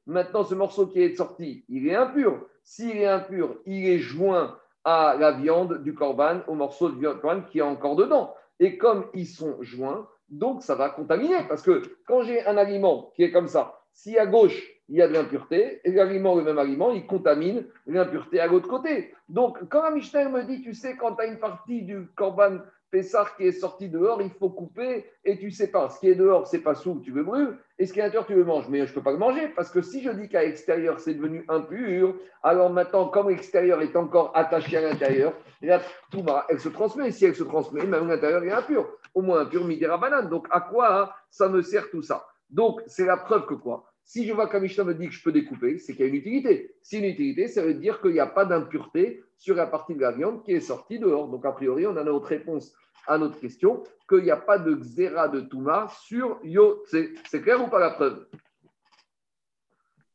[0.06, 2.46] maintenant ce morceau qui est sorti, il est impur.
[2.64, 7.46] S'il est impur, il est joint à la viande du corban, au morceau de viande
[7.48, 8.34] qui est encore dedans.
[8.60, 11.44] Et comme ils sont joints, donc ça va contaminer.
[11.48, 15.02] Parce que quand j'ai un aliment qui est comme ça, si à gauche il y
[15.02, 19.14] a de l'impureté, et l'aliment, le même aliment, il contamine l'impureté à l'autre côté.
[19.28, 22.60] Donc quand la Mishnah me dit, tu sais, quand tu as une partie du corban
[22.92, 25.90] Pessar qui est sorti dehors, il faut couper et tu sais pas.
[25.90, 28.06] Ce qui est dehors, c'est pas sous, tu le brûles, et ce qui est à
[28.06, 28.68] l'intérieur, tu le manges.
[28.70, 31.14] Mais je ne peux pas le manger parce que si je dis qu'à l'extérieur, c'est
[31.14, 37.12] devenu impur, alors maintenant, comme l'extérieur est encore attaché à l'intérieur, va, elle se transmet.
[37.12, 38.90] Si elle se transmet, même l'intérieur est impur.
[39.14, 40.30] Au moins impur, midera banane.
[40.30, 42.26] Donc à quoi ça me sert tout ça?
[42.50, 43.89] Donc c'est la preuve que quoi?
[44.10, 46.08] Si je vois qu'un Mishnah me dit que je peux découper, c'est qu'il y a
[46.08, 46.74] une utilité.
[46.82, 50.02] Si une utilité, ça veut dire qu'il n'y a pas d'impureté sur la partie de
[50.02, 51.28] la viande qui est sortie dehors.
[51.28, 52.74] Donc, a priori, on a notre réponse
[53.06, 56.82] à notre question, qu'il n'y a pas de xéra de Touma sur Yo.
[56.88, 58.26] C'est clair ou pas la preuve?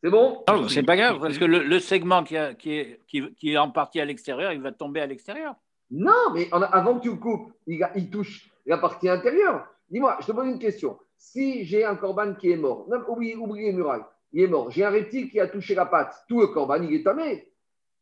[0.02, 0.42] C'est bon?
[0.48, 4.04] Non, c'est pas grave, parce que le, segment qui, est, qui, est, en partie à
[4.04, 5.54] l'extérieur, il va tomber à l'extérieur.
[5.92, 9.68] Non, mais avant que tu le coupes, il, il touche la partie intérieure.
[9.88, 10.98] Dis-moi, je te pose une question.
[11.24, 14.70] Si j'ai un corban qui est mort, non, oublie, les murailles, il est mort.
[14.70, 17.48] J'ai un reptile qui a touché la patte, tout le corban, il est tamé.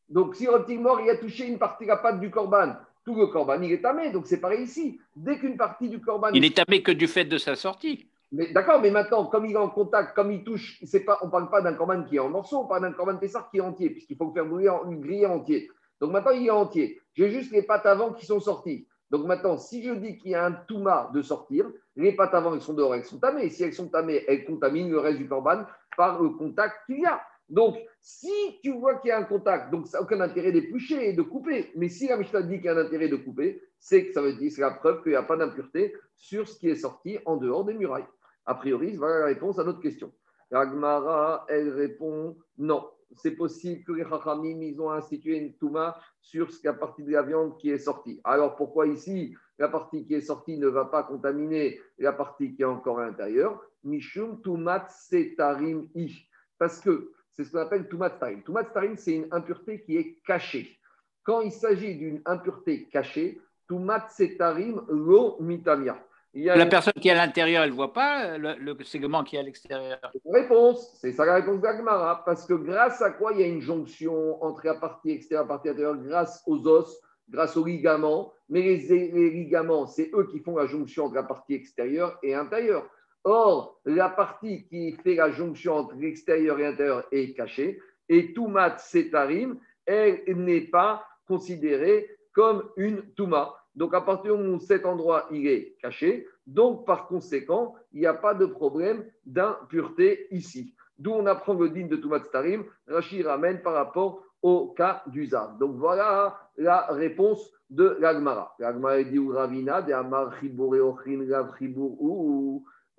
[0.09, 2.75] Donc, si le reptile mort, il a touché une partie de la patte du corban,
[3.05, 4.11] tout le corban, il est tamé.
[4.11, 5.01] Donc, c'est pareil ici.
[5.15, 6.31] Dès qu'une partie du corban.
[6.35, 8.09] Il est tamé que du fait de sa sortie.
[8.33, 11.27] Mais d'accord, mais maintenant, comme il est en contact, comme il touche, c'est pas, on
[11.27, 13.59] ne parle pas d'un corban qui est en morceaux, on parle d'un corban Pessar qui
[13.59, 15.71] est entier, puisqu'il faut le faire brûler en, griller entier.
[16.01, 17.01] Donc maintenant, il est entier.
[17.15, 18.87] J'ai juste les pattes avant qui sont sorties.
[19.13, 22.55] Donc maintenant, si je dis qu'il y a un touma de sortir, les pattes avant,
[22.55, 23.51] elles sont dehors, elles sont tamées.
[23.51, 25.67] Si elles sont tamées, elles contaminent le reste du corban
[25.99, 27.21] par le contact qu'il y a.
[27.51, 31.11] Donc, si tu vois qu'il y a un contact, donc ça n'a aucun intérêt d'éplucher
[31.11, 31.71] et de couper.
[31.77, 34.23] Mais si la Mishnah dit qu'il y a un intérêt de couper, c'est que ça
[34.23, 37.19] veut dire, c'est la preuve qu'il n'y a pas d'impureté sur ce qui est sorti
[37.27, 38.07] en dehors des murailles.
[38.47, 40.11] A priori, voilà la réponse à notre question.
[40.51, 46.49] Ragmara, elle répond non c'est possible que les Chachamim, ils ont institué une Touma sur
[46.65, 48.21] la partie de la viande qui est sortie.
[48.25, 52.63] Alors pourquoi ici, la partie qui est sortie ne va pas contaminer la partie qui
[52.63, 53.63] est encore à l'intérieur?
[53.85, 56.29] Mishum Tumat Setarim I.
[56.59, 58.43] Parce que c'est ce qu'on appelle Tumat Tarim.
[58.43, 60.79] Tumat Tarim, c'est une impureté qui est cachée.
[61.25, 66.03] Quand il s'agit d'une impureté cachée, Tumat Setarim Lo Mitamia
[66.35, 69.43] la personne qui est à l'intérieur, elle ne voit pas le, segment qui est à
[69.43, 69.99] l'extérieur?
[70.25, 73.61] Réponse, c'est ça la réponse d'Agmara, parce que grâce à quoi il y a une
[73.61, 78.33] jonction entre la partie extérieure et la partie intérieure, grâce aux os, grâce aux ligaments,
[78.49, 82.89] mais les, ligaments, c'est eux qui font la jonction entre la partie extérieure et intérieure.
[83.25, 88.79] Or, la partie qui fait la jonction entre l'extérieur et l'intérieur est cachée, et Toumat
[88.79, 93.55] Setarim, elle n'est pas considérée comme une Touma.
[93.75, 98.01] Donc, à partir du moment où cet endroit il est caché, donc par conséquent, il
[98.01, 100.75] n'y a pas de problème d'impureté ici.
[100.99, 105.57] D'où on apprend le din de Toumat Starim, Rachid ramène par rapport au cas d'usage.
[105.59, 108.55] Donc voilà la réponse de l'Agmara.
[108.59, 110.35] L'Agmara dit Ravina, de Amar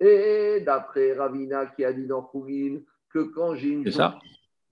[0.00, 4.18] Et d'après Ravina qui a dit dans Khourin que quand j'ai une, jonction,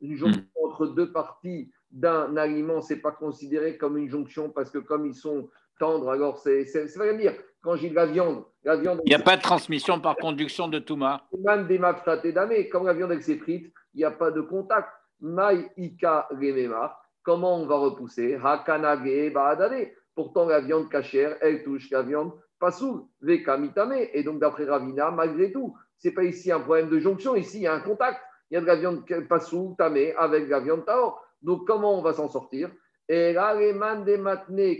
[0.00, 4.70] une jonction entre deux parties d'un aliment, ce n'est pas considéré comme une jonction parce
[4.70, 5.48] que comme ils sont
[5.82, 6.10] tendre.
[6.10, 6.64] Alors, c'est
[6.96, 7.34] rien dire.
[7.60, 9.00] Quand j'ai de la viande, la viande.
[9.04, 11.22] Il n'y a pas de transmission par conduction de Touma.
[11.44, 12.68] Même des damé.
[12.68, 14.88] Comme la viande avec ses frites, il n'y a pas de contact.
[15.20, 16.96] Maï ika remema.
[17.22, 18.38] Comment on va repousser?
[18.42, 19.88] Hakanage baadade.
[20.14, 23.96] Pourtant, la viande cachère, elle touche la viande pasoul, veka mitame.
[24.12, 27.62] Et donc, d'après Ravina, malgré tout, c'est pas ici un problème de jonction, ici, il
[27.62, 28.20] y a un contact.
[28.50, 31.20] Il y a de la viande pasoul, tamé, avec la viande taor.
[31.40, 32.70] Donc, comment on va s'en sortir?
[33.08, 34.76] Et là, les man de matne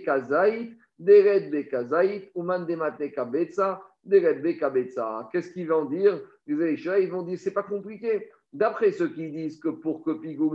[5.33, 6.21] Qu'est-ce qu'ils vont dire?
[6.47, 8.29] Les ils vont dire, c'est pas compliqué.
[8.53, 10.55] D'après ceux qui disent que pour que Pigou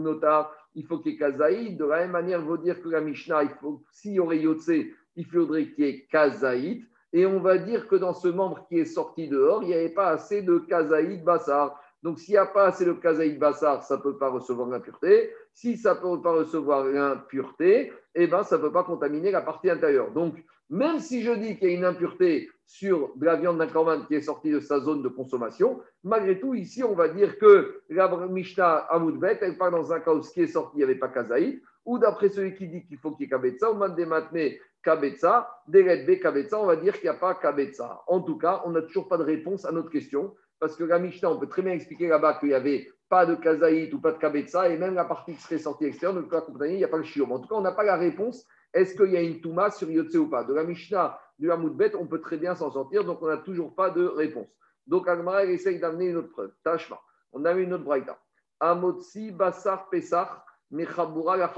[0.76, 3.02] il faut qu'il y ait Kazaïd, de la même manière, il faut dire que la
[3.02, 4.70] Mishnah, il faut, s'il y aurait Yotse,
[5.16, 6.86] il faudrait qu'il y ait Kazaïd.
[7.14, 9.90] Et on va dire que dans ce membre qui est sorti dehors, il n'y avait
[9.90, 11.82] pas assez de Kazaïd Bassar.
[12.04, 15.32] Donc, s'il n'y a pas assez de Kazaïd Bassar, ça ne peut pas recevoir l'impureté.
[15.58, 19.42] Si ça ne peut pas recevoir l'impureté, eh ben, ça ne peut pas contaminer la
[19.42, 20.12] partie intérieure.
[20.12, 20.36] Donc,
[20.70, 24.02] même si je dis qu'il y a une impureté sur de la viande d'un corban
[24.06, 27.82] qui est sortie de sa zone de consommation, malgré tout, ici, on va dire que
[27.90, 30.84] la Mishnah Amoudbet, elle part dans un cas où ce qui est sorti, il n'y
[30.84, 33.78] avait pas Kazaïd, ou d'après celui qui dit qu'il faut qu'il y ait Kabetza, ou
[33.78, 34.52] Mandématne
[34.84, 38.04] Kabetza, Deredbe Kabetza, on va dire qu'il n'y a pas Kabetza.
[38.06, 41.00] En tout cas, on n'a toujours pas de réponse à notre question, parce que la
[41.00, 44.12] Mishnah, on peut très bien expliquer là-bas qu'il n'y avait pas de Kazaïd ou pas
[44.12, 46.84] de Kabetza, et même la partie qui serait sortie extérieure, donc la compagnie, il n'y
[46.84, 47.26] a pas le chiot.
[47.32, 49.90] En tout cas, on n'a pas la réponse est-ce qu'il y a une Touma sur
[49.90, 50.44] Yotse ou pas?
[50.44, 53.74] De la Mishnah du Hamoudbet, on peut très bien s'en sortir, donc on n'a toujours
[53.74, 54.48] pas de réponse.
[54.86, 56.54] Donc Agmara essaye d'amener une autre preuve.
[56.64, 57.00] Tashma,
[57.32, 58.20] on a une autre braïta.
[58.60, 60.30] Amotsi Basar Pesach
[60.72, 61.54] Mechabura la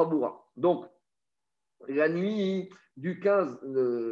[0.55, 0.85] Donc,
[1.87, 3.63] la nuit du 15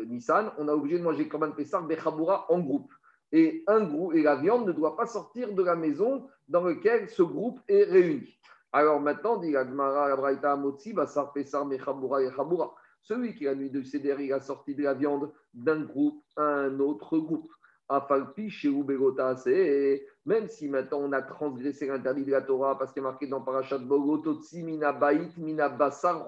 [0.08, 2.91] Nissan, on a obligé de manger Korban Pesach Mechabura en groupe.
[3.32, 7.10] Et un groupe et la viande ne doit pas sortir de la maison dans laquelle
[7.10, 8.38] ce groupe est réuni.
[8.72, 9.54] Alors maintenant, dit
[10.94, 12.76] Basar Yechabura.
[13.02, 16.44] Celui qui, la nuit de Seder, il a sorti de la viande d'un groupe à
[16.44, 17.52] un autre groupe.
[17.90, 18.70] Afalpi chez
[19.38, 23.28] c'est même si maintenant on a transgressé l'interdit de la Torah parce qu'il est marqué
[23.28, 26.28] dans Parashat Bogototsi mina bait mina basar.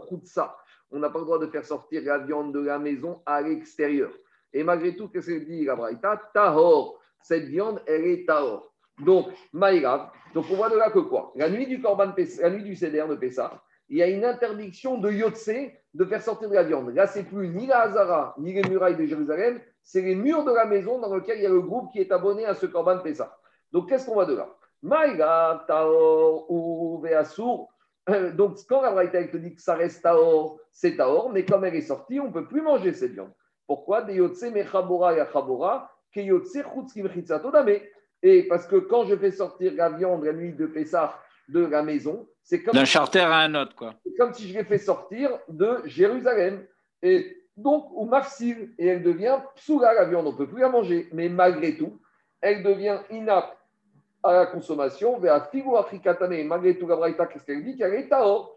[0.91, 4.09] On n'a pas le droit de faire sortir la viande de la maison à l'extérieur.
[4.53, 6.99] Et malgré tout, qu'est-ce que dit la Braïta Tahor.
[7.21, 8.73] Cette viande, elle est tahor.
[8.99, 10.09] Donc, maïrav.
[10.33, 11.31] Donc, on voit de là que quoi?
[11.35, 14.97] La nuit du Korban, la nuit du Seder de Pessah, il y a une interdiction
[14.97, 15.49] de Yotse
[15.93, 16.93] de faire sortir de la viande.
[16.93, 20.51] Là, c'est plus ni la Hazara, ni les murailles de Jérusalem, c'est les murs de
[20.51, 22.99] la maison dans lequel il y a le groupe qui est abonné à ce Corban
[22.99, 23.35] Pessah.
[23.71, 24.49] Donc, qu'est-ce qu'on va de là?
[24.81, 27.69] Maïga, Taor, ou Veasour.
[28.09, 31.65] Euh, donc, quand la Braïta te dit que ça reste Taor, c'est Taor, mais comme
[31.65, 33.31] elle est sortie, on ne peut plus manger cette viande.
[33.69, 34.03] Pourquoi?
[38.23, 41.83] Et parce que quand je fais sortir la viande la nuit de Pessah de la
[41.83, 43.93] maison, c'est comme d'un charter à un autre, quoi.
[44.03, 46.65] C'est comme si je l'ai fait sortir de Jérusalem.
[47.03, 50.69] Et donc, ou mafsil, et elle devient psoula, la viande, on ne peut plus la
[50.69, 51.07] manger.
[51.13, 52.01] Mais malgré tout,
[52.41, 53.55] elle devient inapte
[54.23, 55.19] à la consommation.
[55.19, 57.77] Vers figu afrikatane, malgré tout, la braïta, qu'est-ce qu'elle dit?
[57.77, 58.55] Qu'elle est taor.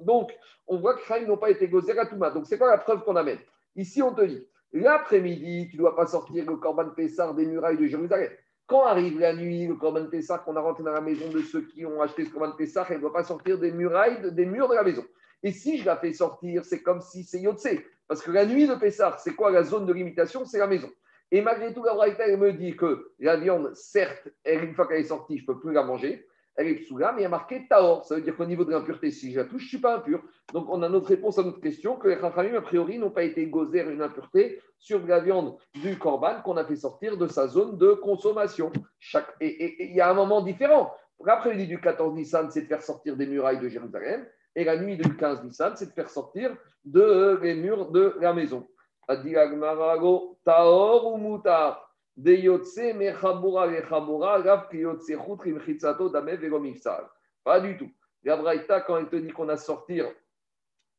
[0.00, 0.32] Donc,
[0.66, 2.30] on voit que les n'ont pas été gozés à Touma.
[2.30, 3.38] Donc, c'est quoi la preuve qu'on amène?
[3.76, 7.78] Ici, on te dit, l'après-midi, tu ne dois pas sortir le Corban Pessar des murailles
[7.78, 8.30] de Jérusalem.
[8.66, 11.62] Quand arrive la nuit, le Corban Pessah, qu'on a rentré dans la maison de ceux
[11.62, 14.68] qui ont acheté ce Corban Pessah, elle ne doit pas sortir des murailles, des murs
[14.68, 15.04] de la maison.
[15.42, 17.68] Et si je la fais sortir, c'est comme si c'est Yotse.
[18.06, 20.44] Parce que la nuit de Pessah, c'est quoi la zone de limitation?
[20.44, 20.90] C'est la maison.
[21.30, 25.04] Et malgré tout, la Braïta, me dit que la viande, certes, une fois qu'elle est
[25.04, 27.66] sortie, je ne peux plus la manger elle est psoula, mais il y a marqué
[27.68, 28.04] taor.
[28.04, 29.96] Ça veut dire qu'au niveau de l'impureté, si je la touche, je ne suis pas
[29.96, 30.22] impur.
[30.52, 33.24] Donc, on a notre réponse à notre question que les Chachamim, a priori, n'ont pas
[33.24, 37.48] été gozer une impureté sur la viande du korban qu'on a fait sortir de sa
[37.48, 38.70] zone de consommation.
[39.40, 40.92] Et il y a un moment différent.
[41.24, 44.26] L'après-midi du 14 Nissan, c'est de faire sortir des murailles de Jérusalem.
[44.54, 48.32] Et la nuit du 15 Nissan, c'est de faire sortir de, les murs de la
[48.32, 48.66] maison.
[50.44, 51.83] Taor ou Moutar?
[57.44, 57.90] Pas du tout.
[58.24, 60.10] La Braïta, quand elle te dit qu'on a sortir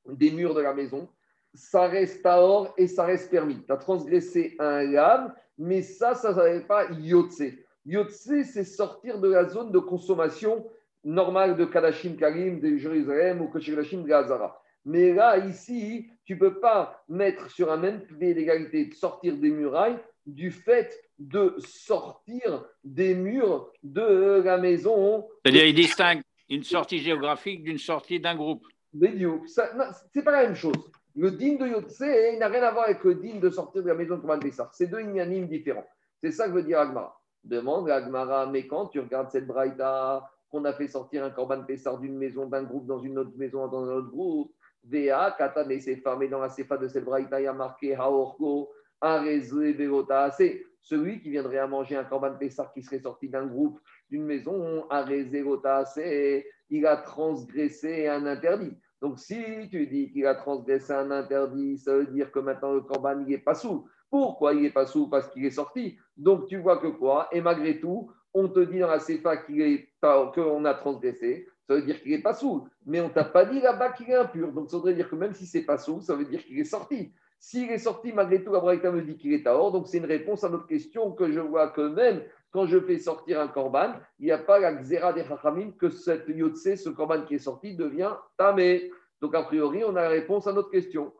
[0.06, 1.08] des murs de la maison,
[1.54, 3.63] ça reste or et ça reste permis.
[3.65, 7.43] Tu as transgressé un lame, mais ça, ça ne pas yotse.
[7.86, 10.67] Yotse, c'est sortir de la zone de consommation
[11.04, 14.62] normale de Kadashim Karim, de Jérusalem ou Kadashim de Gazara.
[14.84, 19.38] Mais là, ici, tu ne peux pas mettre sur un même pied d'égalité de sortir
[19.38, 25.28] des murailles du fait de sortir des murs de la maison.
[25.43, 28.65] C'est-à-dire, il distingue une sortie géographique d'une sortie d'un groupe.
[29.48, 30.75] C'est pas la même chose.
[31.15, 32.02] Le din de Yotse
[32.39, 34.73] n'a rien à voir avec le din de sortir de la maison de Korban Pessar.
[34.73, 35.87] C'est deux inanimes différents.
[36.21, 37.21] C'est ça que veut dire Agmara.
[37.44, 41.63] Demande à Agmara, mais quand tu regardes cette braïta, qu'on a fait sortir un Korban
[41.63, 45.69] Pessar d'une maison, d'un groupe, dans une autre maison, dans un autre groupe, Vea, Katan
[45.69, 48.71] et Sefa, mais dans la Sefa de cette braïta, il y a marqué Haorko,
[50.86, 53.79] celui qui viendrait à manger un korban Pessah qui serait sorti d'un groupe,
[54.10, 54.88] d'une maison,
[56.69, 58.77] il a transgressé un interdit.
[59.02, 62.81] Donc, si tu dis qu'il a transgressé un interdit, ça veut dire que maintenant le
[62.81, 63.88] corban, n'est pas sous.
[64.12, 65.10] Pourquoi il n'est pas sous?
[65.10, 65.98] Parce qu'il est sorti.
[66.15, 67.29] Donc, tu vois que quoi?
[67.31, 69.38] Et malgré tout, on te dit dans la CFA
[70.33, 71.48] qu'on a transgressé.
[71.67, 72.67] Ça veut dire qu'il n'est pas sous.
[72.86, 74.52] Mais on t'a pas dit là-bas qu'il est impur.
[74.54, 76.63] Donc, ça voudrait dire que même si c'est pas sous, ça veut dire qu'il est
[76.63, 77.12] sorti.
[77.40, 79.71] S'il est sorti, malgré tout, la Braïta me dit qu'il est à or.
[79.71, 82.98] Donc, c'est une réponse à notre question que je vois que même quand je fais
[82.98, 86.90] sortir un korban, il n'y a pas la xéra des chachamim que cette yotse, ce
[86.90, 88.92] korban qui est sorti, devient tamé.
[89.21, 91.13] Donc, a priori, on a la réponse à notre question.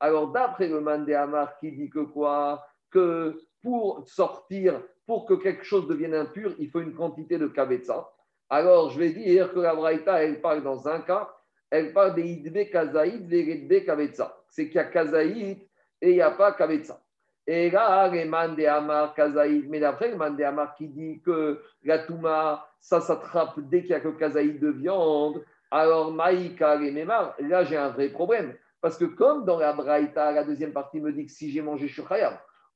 [0.00, 1.24] Alors, d'après le Mandé
[1.60, 2.66] qui dit que quoi?
[2.90, 8.10] Que pour sortir, pour que quelque chose devienne impur, il faut une quantité de kabetza.
[8.50, 11.34] Alors, je vais dire que la Braïta, elle parle dans un cas,
[11.74, 14.32] elle parle des idbe kazaïd, des kabetza.
[14.48, 15.58] C'est qu'il y a kazaïd
[16.00, 17.00] et il n'y a pas kabetza.
[17.48, 21.98] Et là, les mandé amar kazaïd, mais d'après le mandé amar qui dit que la
[21.98, 27.34] touma, ça s'attrape dès qu'il y a que kazaïd de viande, alors maïka et memar,
[27.40, 28.54] là j'ai un vrai problème.
[28.80, 31.88] Parce que comme dans la braïta, la deuxième partie me dit que si j'ai mangé,
[31.88, 32.12] je suis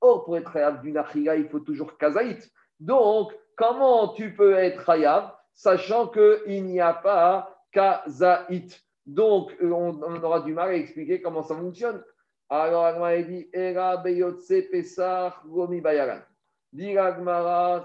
[0.01, 2.39] Or, pour être khayab d'une achila, il faut toujours kazaïd.
[2.81, 8.73] Donc, comment tu peux être khayab, sachant qu'il n'y a pas kazaïd?
[9.09, 12.05] Donc, on, on aura du mal à expliquer comment ça fonctionne.
[12.51, 16.21] Alors, Agmara dit Era beyotse pesach gomi bayaran.
[16.71, 16.95] Dit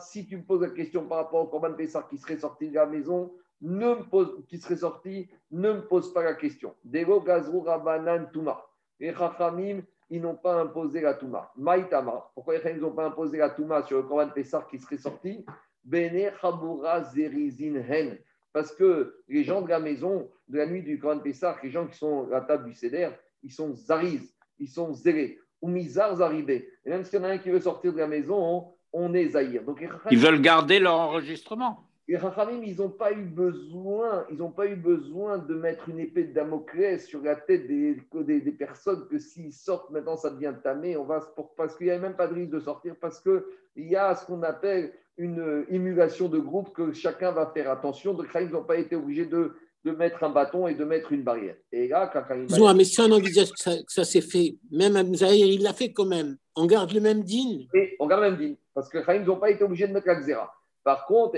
[0.02, 2.76] si tu me poses la question par rapport au Corban Pessah qui serait sorti de
[2.76, 6.76] la maison, ne me pose, qui serait sorti, ne me pose pas la question.
[6.84, 8.62] Dego gazru rabanan tuma.
[9.00, 11.54] Les chachamim, ils n'ont pas imposé la tuma.
[11.56, 12.30] Maïtama.
[12.36, 15.46] Pourquoi les n'ont pas imposé la tuma sur le Corban Pessah qui serait sorti?
[15.86, 18.20] Bene chabura zerizin hen.
[18.54, 21.88] Parce que les gens de la maison, de la nuit du Corban Pessah, les gens
[21.88, 23.10] qui sont à la table du Seder,
[23.42, 25.40] ils sont zariz ils sont zélés.
[25.62, 26.70] Ou misars arrivés.
[26.86, 29.30] Et même s'il y en a un qui veut sortir de la maison, on, est
[29.30, 29.64] zahir.
[29.64, 31.88] Donc, ils veulent garder leur enregistrement.
[32.06, 36.26] Les Rachamim, ils n'ont pas eu besoin, ils pas eu besoin de mettre une épée
[36.26, 40.98] de Damoclès sur la tête des, des, personnes que s'ils sortent maintenant, ça devient tamé.
[40.98, 43.48] On va pour, parce qu'il n'y a même pas de risque de sortir parce que
[43.78, 48.14] il y a ce qu'on appelle une émulation de groupe que chacun va faire attention.
[48.14, 49.54] Donc, ils n'ont pas été obligés de
[49.84, 51.56] de mettre un bâton et de mettre une barrière.
[51.72, 55.62] Et là, quand il mais si on envisage que ça, s'est fait, même Zahir, il
[55.62, 56.38] l'a fait quand même.
[56.56, 57.66] On garde le même din.
[58.00, 58.56] On garde le même din.
[58.74, 60.54] Parce que ils n'ont pas été obligés de mettre la xéra.
[60.84, 61.38] Par contre,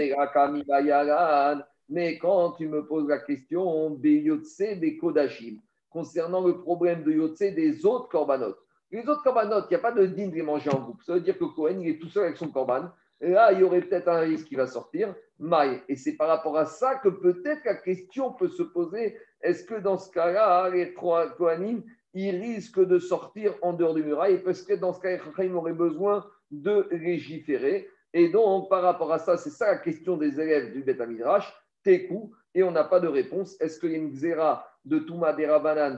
[1.90, 5.60] mais quand tu me poses la question, Beyotse, des Kodashim,
[5.90, 8.58] concernant le problème de Yotse des autres corbanotes.
[8.92, 11.02] Les autres corbanotes, il n'y a pas de din de les manger en groupe.
[11.04, 12.90] Ça veut dire que Cohen, il est tout seul avec son corban.
[13.22, 15.16] Là, il y aurait peut-être un risque qui va sortir.
[15.40, 15.82] Maï.
[15.90, 19.76] Et c'est par rapport à ça que peut-être la question peut se poser est-ce que
[19.76, 24.42] dans ce cas-là, les Kohanim, ils risquent de sortir en dehors du muraille?
[24.42, 27.88] Parce que dans ce cas, ils auraient besoin de légiférer.
[28.14, 31.54] Et donc, par rapport à ça, c'est ça la question des élèves du Beth Midrash,
[31.84, 33.60] Tekou, et on n'a pas de réponse.
[33.60, 35.36] Est-ce qu'il y a une xéra de Touma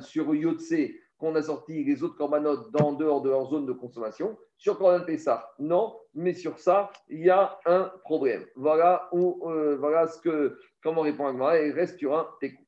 [0.02, 0.74] sur Yotse
[1.18, 4.38] qu'on a sorti les autres corbanotes en dehors de leur zone de consommation.
[4.58, 8.46] Sur Corban Pessah, non, mais sur ça, il y a un problème.
[8.56, 12.64] Voilà, où, euh, voilà ce que, comment répond Agmara, et reste sur un técou.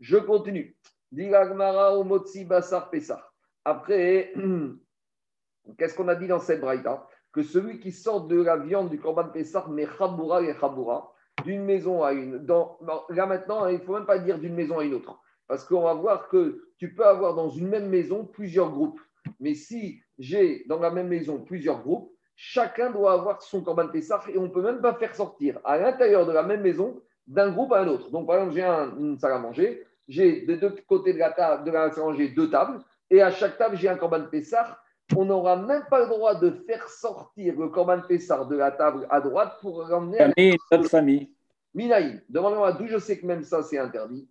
[0.00, 0.76] Je continue.
[1.10, 3.28] Dit Agmara au Motsi Basar Pessah.
[3.64, 4.32] Après,
[5.78, 7.06] qu'est-ce qu'on a dit dans cette braïta?
[7.32, 11.12] Que celui qui sort de la viande du Corban Pessah, mais Chaboura et Chaboura,
[11.44, 12.38] d'une maison à une.
[12.38, 12.78] Dans,
[13.08, 15.20] là maintenant, il ne faut même pas dire d'une maison à une autre.
[15.52, 18.98] Parce qu'on va voir que tu peux avoir dans une même maison plusieurs groupes.
[19.38, 24.22] Mais si j'ai dans la même maison plusieurs groupes, chacun doit avoir son Corban Pessah
[24.32, 27.50] et on ne peut même pas faire sortir à l'intérieur de la même maison d'un
[27.52, 28.10] groupe à un autre.
[28.10, 31.64] Donc, par exemple, j'ai une salle à manger, j'ai de deux côtés de la table,
[31.64, 32.80] de la salle à manger deux tables,
[33.10, 34.78] et à chaque table, j'ai un Corban Pessah.
[35.14, 39.06] On n'aura même pas le droit de faire sortir le Corban Pessah de la table
[39.10, 40.28] à droite pour ramener à
[40.70, 41.30] notre famille.
[41.74, 44.26] Minaï, demandez-moi d'où je sais que même ça, c'est interdit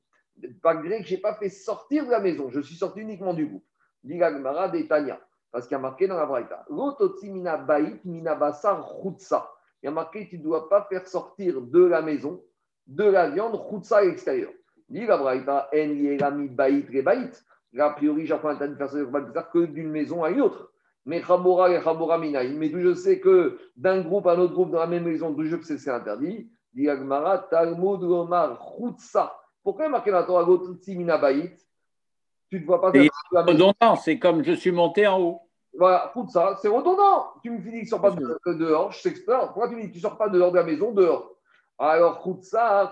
[0.64, 3.48] malgré que je n'ai pas fait sortir de la maison, je suis sorti uniquement du
[3.48, 3.66] groupe.
[4.04, 5.20] Des Tanya,
[5.52, 6.66] parce qu'il y a marqué dans la Braïta.
[7.24, 8.84] mina bait mina basar
[9.82, 12.44] Il y a marqué tu ne dois pas faire sortir de la maison
[12.88, 14.52] de la viande chutsa à l'extérieur.
[14.90, 17.32] Dit la Braïta, en yerami bait bait.
[17.80, 20.72] A priori, j'apprends à faire sortir que d'une maison à une autre.
[21.06, 22.54] Mais Chabora et Chabora Minaï.
[22.56, 25.32] Mais d'où je sais que d'un groupe à un autre groupe dans la même maison,
[25.32, 26.52] d'où je sais que c'est interdit.
[26.74, 26.88] Dit
[27.50, 29.41] Talmud Omar chutsa.
[29.64, 30.46] Pourquoi il y a marqué dans la Torah
[30.84, 35.42] Tu ne vois pas C'est redondant, c'est comme je suis monté en haut.
[35.78, 37.28] Voilà, écoute ça, c'est redondant.
[37.42, 39.40] Tu me dis qu'il ne sort pas de, dehors, je s'expert.
[39.48, 41.32] Pourquoi tu me dis que tu ne sors pas dehors de la maison, dehors?
[41.78, 42.92] Alors, ça,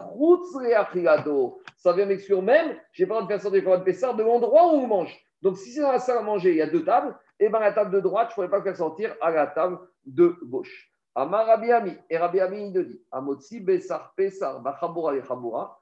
[1.77, 4.73] ça vient m'exclure même, j'ai pas le de faire sortir des de Pessar de l'endroit
[4.73, 5.15] où on mange.
[5.41, 7.59] Donc, si c'est dans la salle à manger, il y a deux tables, et bien
[7.59, 10.91] la table de droite, je ne pourrais pas faire sortir à la table de gauche.
[11.15, 11.93] Amar Rabbi Ami.
[12.09, 15.78] Et Rabbi Ami, il dit Amotsi Besar Pesar Bachabura et Achianiach.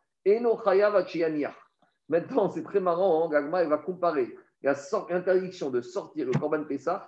[2.09, 7.01] Maintenant, c'est très marrant, hein, Gagma, va comparer l'interdiction de sortir le Korban Pesach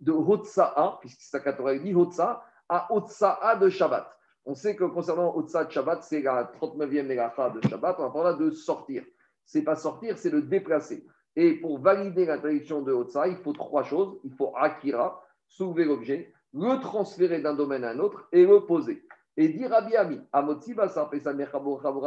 [0.00, 4.10] de Hotsa'a, puisque c'est à 4 dit Hotsa, à Hotsa'a de Shabbat.
[4.44, 8.10] On sait que concernant Hotsa de Shabbat, c'est la 39e Mégacha de Shabbat, on va
[8.10, 9.04] parler de sortir.
[9.44, 11.06] C'est pas sortir, c'est le déplacer.
[11.36, 14.18] Et pour valider l'interdiction de Hotsa, il faut trois choses.
[14.24, 19.04] Il faut Akira, soulever l'objet, le transférer d'un domaine à un autre et le poser.
[19.36, 21.34] Et dire Rabbi Ami, Amotsi Basar Pesar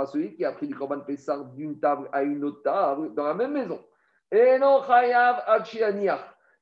[0.07, 3.33] celui qui a pris du Korban Pesar d'une table à une autre table dans la
[3.33, 3.79] même maison.
[4.31, 6.21] Et non Chayav Achianiach.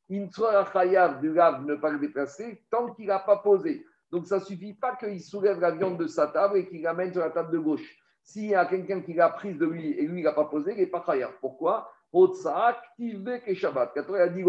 [0.10, 3.86] Il ne sera Chayav du lave ne pas le déplacer tant qu'il n'a pas posé.
[4.12, 7.12] Donc ça ne suffit pas qu'il soulève la viande de sa table et qu'il l'amène
[7.12, 7.98] sur la table de gauche.
[8.24, 10.72] S'il y a quelqu'un qui l'a prise de lui et lui il n'a pas posé,
[10.74, 11.34] il n'est pas Chayav.
[11.42, 11.92] Pourquoi?
[12.12, 13.92] Hotsa activé que Shabbat.
[13.94, 14.44] Quand on a dit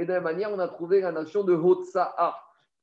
[0.00, 2.34] et de la même manière, on a trouvé la notion de Hotsa'a.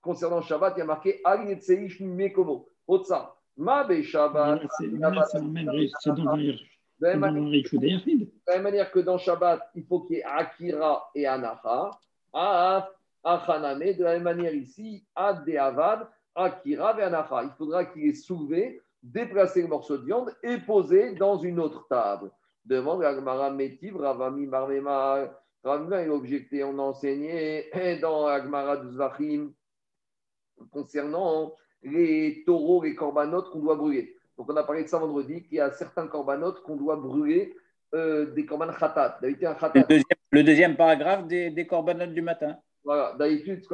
[0.02, 2.68] Concernant Shabbat, il y a marqué Agnetzeish Mekomo.
[2.88, 3.36] Hotsa.
[3.58, 4.62] Ma be Shabbat.
[4.80, 5.00] C'est de
[7.00, 7.20] la
[8.56, 11.92] même manière que dans Shabbat, il faut qu'il y ait Akira et Anacha.
[13.24, 17.44] Achaname, de la même manière ici, Ad Avad, Akira et Anacha.
[17.44, 21.86] Il faudra qu'il ait soulevé, déplacé le morceau de viande et posé dans une autre
[21.88, 22.32] table.
[22.66, 25.30] Devant l'Agmara Metiv, Ravami Marmema,
[25.64, 27.70] Ravima est objecté, on a enseigné
[28.02, 29.52] dans l'Agmara de Zvachim
[30.72, 31.54] concernant
[31.84, 34.16] les taureaux, les corbanotes qu'on doit brûler.
[34.38, 37.56] Donc, on a parlé de ça vendredi, qu'il y a certains corbanotes qu'on doit brûler,
[37.96, 39.20] euh, des corbanes khatat.
[39.22, 42.58] Le deuxième, le deuxième paragraphe des, des corbanotes du matin.
[42.84, 43.66] Voilà, d'habitude,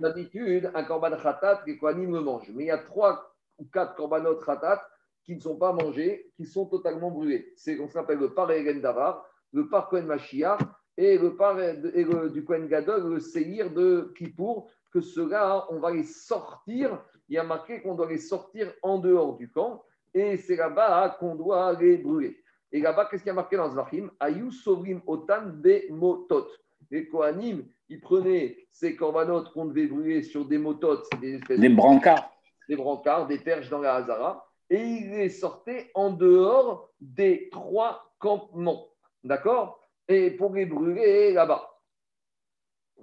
[0.00, 2.50] D'habitude, un korban khatat, les kohanim le mangent.
[2.54, 4.82] Mais il y a trois ou quatre corbanotes khatat
[5.24, 7.52] qui ne sont pas mangés, qui sont totalement brûlés.
[7.56, 10.58] C'est ce qu'on appelle le par Davar, le par Kohen Mashiach
[11.00, 15.78] et le par et le, du Kohen Gadol, le Seir de Kippour, que ceux-là, on
[15.78, 19.84] va les sortir il y a marqué qu'on doit les sortir en dehors du camp
[20.12, 22.42] et c'est là-bas qu'on doit les brûler.
[22.72, 26.48] Et là-bas, qu'est-ce qu'il y a marqué dans Zvachim Ayu sovrim otan be motot.
[26.90, 32.32] Les Kohanim, ils prenaient ces corbanotes qu'on devait brûler sur des mototes, des, des brancards.
[32.68, 38.12] Des brancards, des perches dans la Hazara, et ils les sortaient en dehors des trois
[38.18, 38.88] campements.
[39.22, 39.79] D'accord?
[40.10, 41.70] Et pour les brûler là-bas.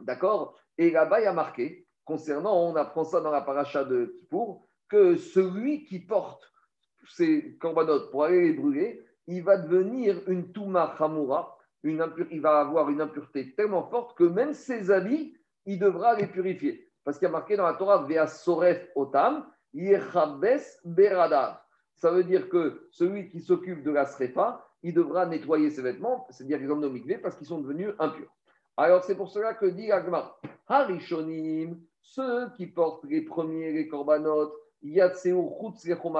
[0.01, 0.59] D'accord?
[0.77, 4.67] Et là-bas, il y a marqué concernant, on apprend ça dans la paracha de Kippour,
[4.89, 6.51] que celui qui porte
[7.09, 12.59] ces corbanotes pour aller les brûler, il va devenir une Touma Hamura, une il va
[12.59, 16.89] avoir une impureté tellement forte que même ses habits, il devra les purifier.
[17.05, 21.63] Parce qu'il y a marqué dans la Torah, Vea Soref Otam, Yechabes Berada.
[21.95, 26.27] Ça veut dire que celui qui s'occupe de la srefa, il devra nettoyer ses vêtements,
[26.29, 28.31] c'est-à-dire les hommes de parce qu'ils sont devenus impurs.
[28.77, 34.53] Alors c'est pour cela que dit Agma, Harishonim, ceux qui portent les premiers, les corbanotes,
[34.83, 35.35] Yatseu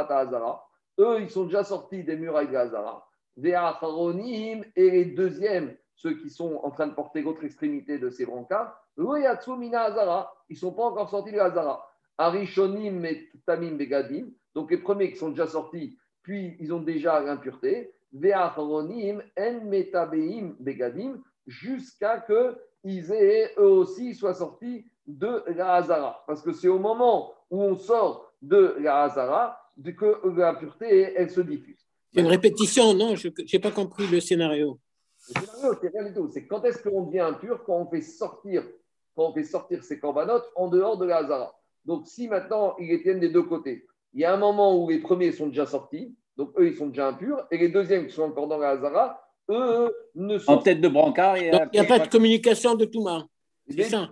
[0.10, 0.68] Azara,
[1.00, 3.08] eux, ils sont déjà sortis des murailles de Hazara.
[3.38, 8.76] et les deuxièmes, ceux qui sont en train de porter l'autre extrémité de ces brancards,
[8.98, 11.88] Mina Azara, ils ne sont pas encore sortis de Hazara.
[12.18, 17.20] Arishonim et Tamim Begadim, donc les premiers qui sont déjà sortis, puis ils ont déjà
[17.20, 17.94] l'impureté.
[18.14, 26.24] Ve'acharonim en metabeim begadim, jusqu'à qu'ils aient eux aussi soient sortis de la Hazara.
[26.28, 31.30] Parce que c'est au moment où on sort de la Hazara que la pureté, elle
[31.30, 31.88] se diffuse.
[32.14, 33.16] C'est une répétition, non?
[33.16, 34.80] Je n'ai pas compris le scénario.
[35.36, 36.30] Le scénario, c'est rien du tout.
[36.32, 38.64] C'est quand est-ce qu'on devient impur Quand on fait sortir,
[39.16, 41.54] quand on fait sortir ces corbanotes en dehors de la Hazara.
[41.86, 44.90] Donc, si maintenant ils les tiennent des deux côtés, il y a un moment où
[44.90, 48.14] les premiers sont déjà sortis, donc eux, ils sont déjà impurs, et les deuxièmes qui
[48.14, 51.38] sont encore dans la Hazara, eux ne sont En tête de brancard.
[51.38, 53.26] Il n'y a, pas de communication de tout monde.
[53.70, 54.10] C'est ça.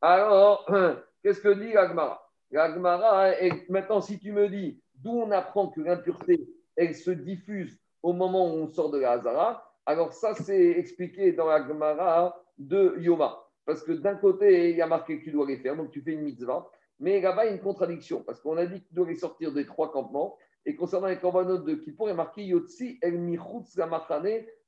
[0.00, 0.66] Alors,
[1.22, 3.32] qu'est-ce que dit l'Agmara L'Agmara,
[3.68, 8.54] maintenant, si tu me dis d'où on apprend que l'impureté, elle se diffuse au moment
[8.54, 13.42] où on sort de la Hazara, alors ça, c'est expliqué dans l'Agmara de Yoma.
[13.64, 16.00] Parce que d'un côté, il y a marqué que tu dois les faire, donc tu
[16.00, 16.70] fais une mitzvah.
[17.00, 19.16] Mais là-bas, il y a une contradiction, parce qu'on a dit que tu dois les
[19.16, 20.36] sortir des trois campements.
[20.66, 23.86] Et concernant les corbanotes de Kippour, il a marqué Yotsi el michutz la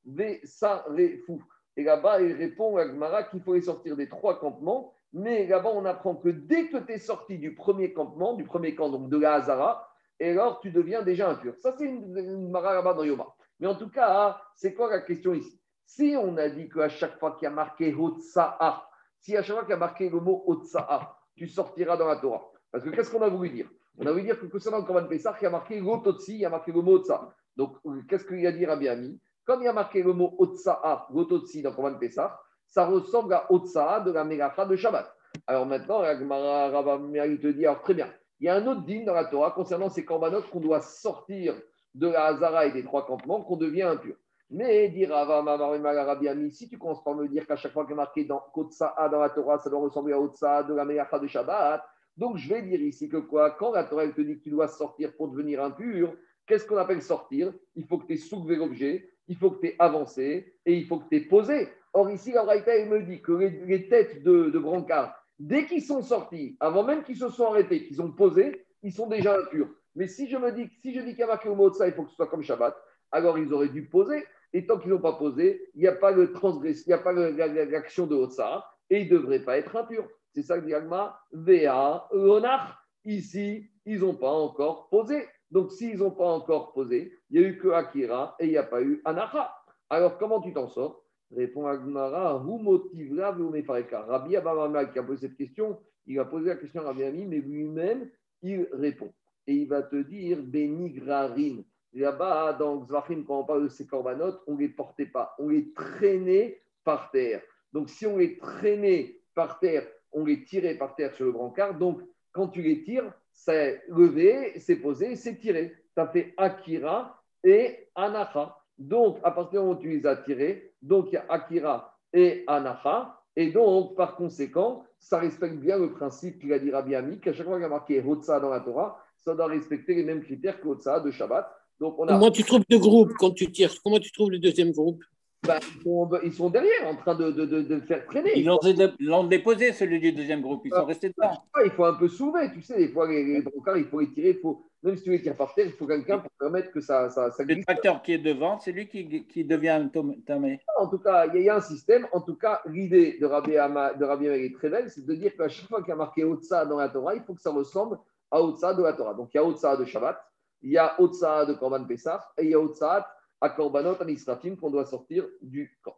[0.05, 1.42] ve sarefou.
[1.76, 4.94] Et là-bas, il répond à Gmara qu'il faut les sortir des trois campements.
[5.12, 8.74] Mais là-bas, on apprend que dès que tu es sorti du premier campement, du premier
[8.74, 9.88] camp, donc de la Hazara,
[10.20, 11.55] et alors tu deviens déjà impur.
[11.59, 13.26] Ça, c'est une, une là-bas dans Yoma.
[13.59, 15.61] Mais en tout cas, c'est quoi la question ici?
[15.84, 18.88] Si on a dit qu'à chaque fois qu'il y a marqué Hotsa'a,
[19.20, 22.16] si à chaque fois qu'il y a marqué le mot Hotsa'a, tu sortiras dans la
[22.16, 22.53] Torah.
[22.70, 23.70] Parce que qu'est-ce qu'on a voulu dire?
[23.99, 26.40] On a voulu dire que concernant le Korban Pessah, il y a marqué Hototsi, il
[26.40, 27.34] y a marqué le mot Hotsa.
[27.57, 27.76] Donc,
[28.09, 29.20] qu'est-ce qu'il y a dit Rabbi Ami?
[29.44, 33.51] Comme il y a marqué le mot Otsa'a, Gototsi dans Korban Pessah, ça ressemble à
[33.51, 35.12] Otsa'a de la Mégacha de Shabbat.
[35.46, 39.14] Alors maintenant, il te dit, alors très bien, il y a un autre digne dans
[39.14, 41.61] la Torah concernant ces corbanotes qu'on doit sortir
[41.94, 44.14] de la Hazara et des trois campements, qu'on devient impur.
[44.51, 48.42] Mais, Rabbi si tu commences par me dire qu'à chaque fois qu'il est marqué dans
[48.55, 51.82] dans la Torah, ça doit ressembler à Otsa'a de la Meyacha de Shabbat,
[52.18, 53.52] donc je vais dire ici que quoi?
[53.52, 56.14] Quand la Torah te dit que tu dois sortir pour devenir impur,
[56.46, 57.52] qu'est-ce qu'on appelle sortir?
[57.76, 60.84] Il faut que tu aies soulevé l'objet, il faut que tu aies avancé et il
[60.86, 61.68] faut que tu aies posé.
[61.92, 66.02] Or, ici, la Braïta, me dit que les, têtes de, de brancard, dès qu'ils sont
[66.02, 69.68] sortis, avant même qu'ils se sont arrêtés, qu'ils ont posé, ils sont déjà impurs.
[69.94, 71.74] Mais si je me dis, si je dis qu'il y a marqué au mot de
[71.74, 72.76] ça, il faut que ce soit comme Shabbat,
[73.12, 74.24] alors ils auraient dû poser.
[74.52, 76.98] Et tant qu'ils n'ont pas posé, il n'y a pas le transgress, il n'y a
[76.98, 80.08] pas l'action de Otsa, et ils ne devraient pas être impurs.
[80.34, 82.74] C'est ça que dit Agma, Vea, Lonach.
[83.04, 85.26] Ici, ils n'ont pas encore posé.
[85.50, 88.56] Donc, s'ils n'ont pas encore posé, il n'y a eu que Akira et il n'y
[88.58, 89.50] a pas eu Anacha.
[89.88, 91.02] Alors, comment tu t'en sors?
[91.34, 96.48] Répond Agmara, vous motivera, vous Rabbi Abamama qui a posé cette question, il a posé
[96.48, 98.10] la question à Rabbi Ami, mais lui-même,
[98.42, 99.12] il répond.
[99.46, 101.62] Et il va te dire, Benigrarin.
[101.94, 105.48] Là-bas, dans Zvachim, quand on parle de ces corbanotes, on ne les portait pas, on
[105.48, 107.42] les traînait par terre.
[107.72, 111.78] Donc, si on les traînait par terre, on les tirait par terre sur le brancard.
[111.78, 112.00] Donc,
[112.32, 115.74] quand tu les tires, c'est levé, c'est posé, c'est tiré.
[115.94, 118.56] Tu as fait Akira et Anacha.
[118.78, 121.98] Donc, à partir du moment où tu les as tirés, donc il y a Akira
[122.12, 123.14] et Anacha.
[123.36, 127.32] Et donc, par conséquent, ça respecte bien le principe qu'il a dit Rabbi Ami, qu'à
[127.32, 130.22] chaque fois qu'il y a marqué Hotza dans la Torah, ça doit respecter les mêmes
[130.22, 131.48] critères que Hotza de Shabbat.
[131.78, 132.06] Donc, on.
[132.06, 133.72] Comment tu trouves deux groupes quand tu tires?
[133.82, 135.04] Comment tu trouves le deuxième groupe?
[135.49, 138.32] Bah, ils, sont, derrière, en train de, de, de, faire traîner.
[138.36, 140.62] Ils l'ont déposé, celui du deuxième groupe.
[140.64, 141.42] Ils sont restés dedans.
[141.64, 142.78] Il faut un peu soulever, tu sais.
[142.78, 143.42] Des fois, les, les
[143.76, 144.30] il faut les tirer.
[144.30, 146.80] Il faut, même si tu les tires par terre, il faut quelqu'un pour permettre que
[146.80, 147.59] ça, ça, ça glisse.
[147.59, 149.88] Le tracteur qui est devant, c'est lui qui, qui devient
[150.26, 150.61] tamé.
[150.78, 152.07] En tout cas, il y, a un système.
[152.12, 155.49] En tout cas, l'idée de Rabbi de Rabbi est très belle, c'est de dire qu'à
[155.49, 157.99] chaque fois qu'il y a marqué Otsa dans la Torah, il faut que ça ressemble
[158.30, 159.14] à Otsa de la Torah.
[159.14, 160.18] Donc, il y a Otsa de Shabbat,
[160.62, 163.07] il y a Otsa de Korban Pessah et il y a Otsa
[163.41, 165.97] à Korbanot administratif qu'on doit sortir du camp.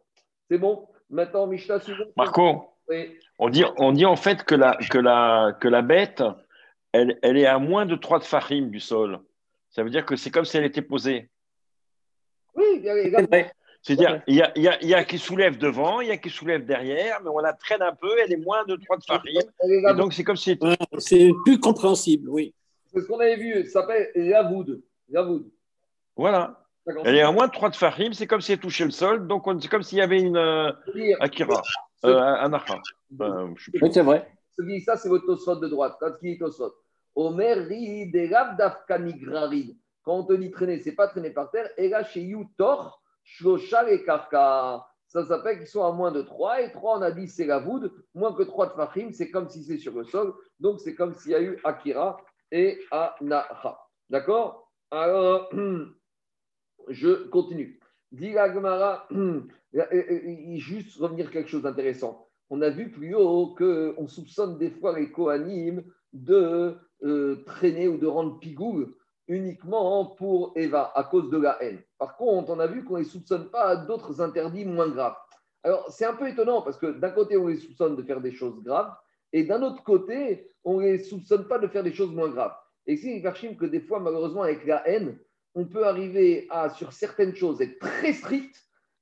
[0.49, 0.87] C'est bon?
[1.09, 2.05] Maintenant, Mishnah suivant.
[2.15, 2.69] Marco,
[3.39, 6.23] on, dit, on dit en fait que la, que la, que la bête,
[6.91, 9.19] elle, elle est à moins de 3 de farim du sol.
[9.69, 11.29] Ça veut dire que c'est comme si elle était posée.
[12.55, 12.83] Oui,
[13.83, 16.29] c'est-à-dire, il y a, y, a, y a, qui soulève devant, il y a qui
[16.29, 19.41] soulève derrière, mais on la traîne un peu, elle est moins de 3 de farim.
[19.63, 20.59] Et donc, c'est comme si.
[20.99, 22.53] C'est plus compréhensible, oui.
[22.93, 24.83] C'est ce qu'on avait vu, ça s'appelle Yavoud.
[25.09, 25.49] Yavoud.
[26.15, 26.60] Voilà.
[26.87, 29.27] Elle est à moins de 3 de farim, c'est comme si elle touchait le sol,
[29.27, 30.71] donc c'est comme s'il y avait une euh,
[31.19, 31.61] Akira,
[32.05, 32.81] euh, un Akha.
[33.19, 33.47] Euh,
[33.81, 34.27] oui, c'est vrai.
[34.57, 35.95] Ce qui dit ça, c'est votre tosfot de droite.
[35.99, 36.73] Quand qui dit tosfot
[37.15, 37.67] Omer
[40.03, 41.69] Quand on te dit traîner, c'est pas traîner par terre.
[41.77, 44.85] Et là, chez Yutor, Shloshal et Karka.
[45.07, 46.61] Ça s'appelle qu'ils sont à moins de 3.
[46.61, 47.91] Et 3, on a dit, c'est la voûte.
[48.15, 50.33] Moins que 3 de Fahim, c'est comme si c'est sur le sol.
[50.59, 52.17] Donc, c'est comme s'il y a eu Akira
[52.51, 53.77] et Anaha.
[54.09, 54.71] D'accord?
[54.89, 55.49] Alors,
[56.89, 57.79] Je continue.
[58.11, 59.07] Dit Gemara,
[60.55, 62.27] juste revenir quelque chose d'intéressant.
[62.49, 67.97] On a vu plus haut qu'on soupçonne des fois les Kohanim de euh, traîner ou
[67.97, 68.85] de rendre pigou
[69.27, 71.79] uniquement pour Eva, à cause de la haine.
[71.97, 75.15] Par contre, on a vu qu'on ne les soupçonne pas d'autres interdits moins graves.
[75.63, 78.33] Alors, c'est un peu étonnant parce que d'un côté, on les soupçonne de faire des
[78.33, 78.93] choses graves
[79.31, 82.55] et d'un autre côté, on ne les soupçonne pas de faire des choses moins graves.
[82.87, 85.17] Et c'est que des fois, malheureusement, avec la haine,
[85.55, 88.55] on peut arriver à, sur certaines choses, être très strict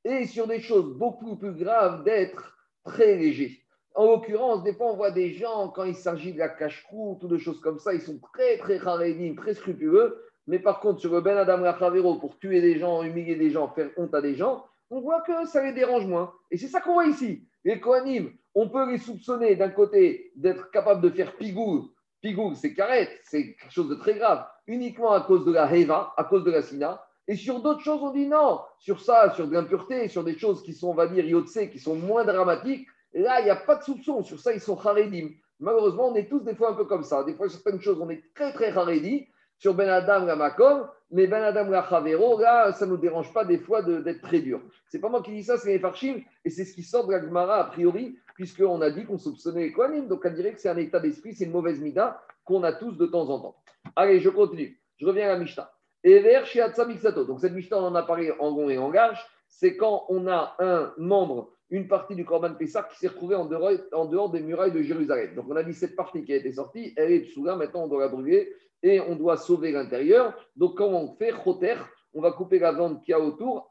[0.03, 3.63] et sur des choses beaucoup plus graves, d'être très léger.
[3.95, 7.27] En l'occurrence, des fois, on voit des gens, quand il s'agit de la cache-croûte ou
[7.27, 10.23] de choses comme ça, ils sont très, très harédim, très scrupuleux.
[10.47, 13.67] Mais par contre, sur le Ben Adam Rachavero, pour tuer des gens, humilier des gens,
[13.69, 16.33] faire honte à des gens, on voit que ça les dérange moins.
[16.49, 17.47] Et c'est ça qu'on voit ici.
[17.63, 21.91] Les Kohanim, on peut les soupçonner d'un côté d'être capable de faire pigou.
[22.21, 26.13] Pigou, c'est carrette, c'est quelque chose de très grave uniquement à cause de la Heva,
[26.15, 27.03] à cause de la Sina.
[27.27, 28.61] Et sur d'autres choses, on dit non.
[28.79, 31.79] Sur ça, sur de l'impureté, sur des choses qui sont, on va dire, yotse, qui
[31.79, 34.23] sont moins dramatiques, là, il n'y a pas de soupçon.
[34.23, 35.29] Sur ça, ils sont haredim.
[35.59, 37.23] Malheureusement, on est tous des fois un peu comme ça.
[37.23, 39.27] Des fois, sur certaines choses, on est très, très haredi.
[39.57, 43.33] Sur Ben Adam, la Makom, mais Ben Adam, la Chavero, là, ça ne nous dérange
[43.33, 44.61] pas des fois d'être très dur.
[44.87, 47.11] C'est pas moi qui dis ça, c'est les Farchim, et c'est ce qui sort de
[47.11, 50.07] la Gemara a priori, puisqu'on a dit qu'on soupçonnait les Kohanim.
[50.07, 52.93] Donc, on dirait que c'est un état d'esprit, c'est une mauvaise mida qu'on a tous
[52.93, 53.55] de temps en temps.
[53.95, 54.81] Allez, je continue.
[54.97, 55.71] Je reviens à la Mishnah.
[56.03, 56.41] Ever
[56.87, 57.23] Miksato.
[57.25, 59.23] Donc, cette Mishnah, on en a parlé en gond et en gage.
[59.47, 63.45] C'est quand on a un membre, une partie du Corban Pessah qui s'est retrouvée en
[63.45, 65.35] dehors, des murailles de Jérusalem.
[65.35, 67.55] Donc, on a dit cette partie qui a été sortie, elle est là.
[67.55, 70.33] Maintenant, on doit la brûler et on doit sauver l'intérieur.
[70.55, 71.75] Donc, comment on fait Choter,
[72.13, 73.67] on va couper la viande qu'il y a autour,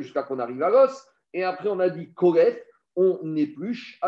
[0.00, 1.06] jusqu'à qu'on arrive à l'os.
[1.34, 2.56] Et après, on a dit Koref,
[2.96, 3.98] on épluche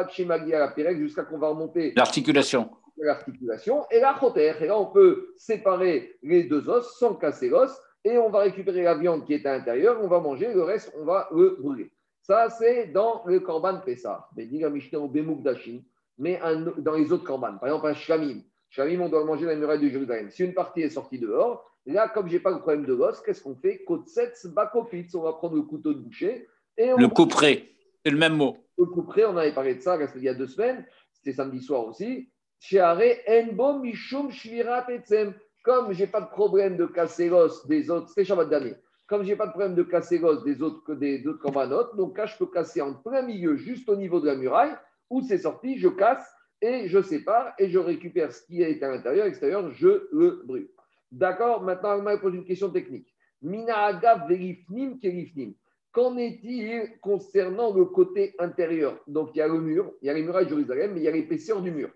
[0.69, 2.71] Pérec jusqu'à qu'on va remonter L'articulation.
[3.05, 3.85] L'articulation.
[3.91, 7.71] Et la choter, et là, on peut séparer les deux os sans casser l'os.
[8.05, 10.93] Et on va récupérer la viande qui est à l'intérieur, on va manger, le reste,
[10.97, 11.91] on va le brûler.
[12.23, 14.29] Ça, c'est dans le Korban Pessah.
[14.37, 15.81] Mais dit la Mishnah au Bemouk Dachin,
[16.19, 17.57] mais un- dans les autres Korban.
[17.59, 18.43] Par exemple, un Shlamim.
[18.71, 20.31] Shlamim, on doit le manger la muraille de Jérusalem.
[20.31, 23.43] Si une partie est sortie dehors, là, comme j'ai pas le problème de l'os, qu'est-ce
[23.43, 23.83] qu'on fait?
[23.85, 25.15] Kotsetz bakopitz.
[25.15, 27.65] On va prendre le couteau de boucher et on Le couperet.
[28.05, 28.57] C'est le même mot.
[28.79, 31.85] le couperai, on avait parlé de ça il y a deux semaines, c'était samedi soir
[31.87, 32.31] aussi.
[32.73, 35.35] Enbo mishum shvirat etzem.
[35.63, 38.75] Comme j'ai pas de problème de casser l'os des autres, c'était Shabbat dernier.
[39.07, 42.37] Comme j'ai pas de problème de casser l'os des autres des autres donc là je
[42.37, 44.75] peux casser en plein milieu, juste au niveau de la muraille,
[45.11, 46.27] où c'est sorti, je casse
[46.61, 50.43] et je sépare et je récupère ce qui est à l'intérieur, à l'extérieur, je le
[50.45, 50.69] brûle.
[51.13, 53.15] D'accord Maintenant, elle pose une question technique.
[53.43, 55.55] Mina agav verifnim kerifnim.
[55.93, 58.99] Qu'en est-il concernant le côté intérieur?
[59.07, 61.05] Donc, il y a le mur, il y a les murailles de Jérusalem, mais il
[61.05, 61.91] y a l'épaisseur du mur.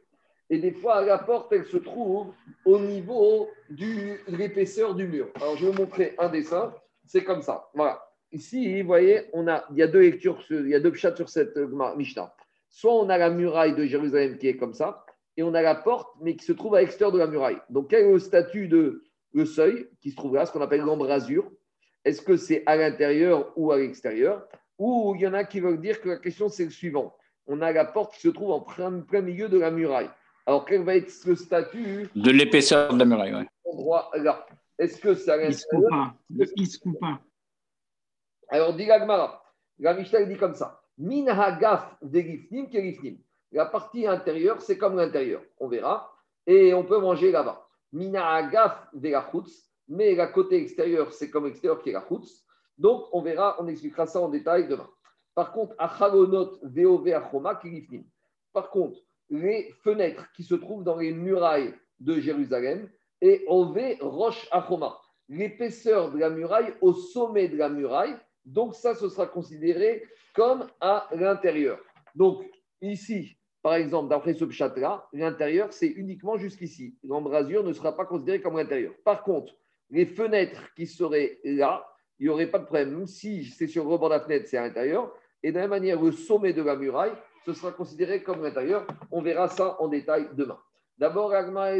[0.51, 2.35] Et des fois, la porte, elle se trouve
[2.65, 5.29] au niveau de l'épaisseur du mur.
[5.37, 6.75] Alors, je vais vous montrer un dessin.
[7.07, 7.71] C'est comme ça.
[7.73, 8.05] Voilà.
[8.33, 11.15] Ici, vous voyez, on a, il y a deux lectures, il y a deux chats
[11.15, 12.35] sur cette euh, Mishnah.
[12.69, 15.05] Soit on a la muraille de Jérusalem qui est comme ça,
[15.37, 17.59] et on a la porte, mais qui se trouve à l'extérieur de la muraille.
[17.71, 20.81] Donc, quel est le statut de le seuil qui se trouve là, ce qu'on appelle
[20.81, 21.51] l'embrasure?
[22.05, 24.47] Est-ce que c'est à l'intérieur ou à l'extérieur?
[24.79, 27.17] Ou il y en a qui veulent dire que la question, c'est le suivant.
[27.47, 30.11] On a la porte qui se trouve en plein milieu de la muraille.
[30.51, 33.47] Alors, quel va être le statut De l'épaisseur de la muraille.
[33.65, 34.45] endroit là
[34.81, 37.21] Est-ce que se coupe pas.
[38.49, 39.45] Alors, dit l'Agmara,
[39.79, 43.19] la Mishnah dit comme ça Min hagaf derifnim kerifnim.
[43.53, 45.41] La partie intérieure, c'est comme l'intérieur.
[45.61, 46.13] On verra.
[46.49, 47.65] Et on peut manger là-bas.
[47.93, 49.71] Min hagaf verachutz.
[49.87, 52.45] Mais la côté extérieur, c'est comme l'extérieur qui est la chutz.
[52.77, 54.91] Donc, on verra, on expliquera ça en détail demain.
[55.33, 58.03] Par contre, achalonot veove achoma kerifnim.
[58.53, 58.99] Par contre,
[59.31, 62.89] les fenêtres qui se trouvent dans les murailles de Jérusalem
[63.21, 64.99] et ove roche achoma.
[65.29, 70.03] L'épaisseur de la muraille au sommet de la muraille donc ça, ce sera considéré
[70.35, 71.79] comme à l'intérieur.
[72.15, 72.45] Donc
[72.81, 76.97] ici, par exemple, d'après ce pchat-là, l'intérieur, c'est uniquement jusqu'ici.
[77.05, 78.95] L'embrasure ne sera pas considérée comme l'intérieur.
[79.05, 79.55] Par contre,
[79.91, 81.87] les fenêtres qui seraient là,
[82.19, 82.97] il n'y aurait pas de problème.
[82.97, 85.13] Même si c'est sur le rebord de la fenêtre, c'est à l'intérieur.
[85.43, 87.13] Et de la même manière, le sommet de la muraille,
[87.45, 88.87] ce sera considéré comme l'intérieur.
[89.11, 90.59] On verra ça en détail demain.
[90.99, 91.71] D'abord, Agma.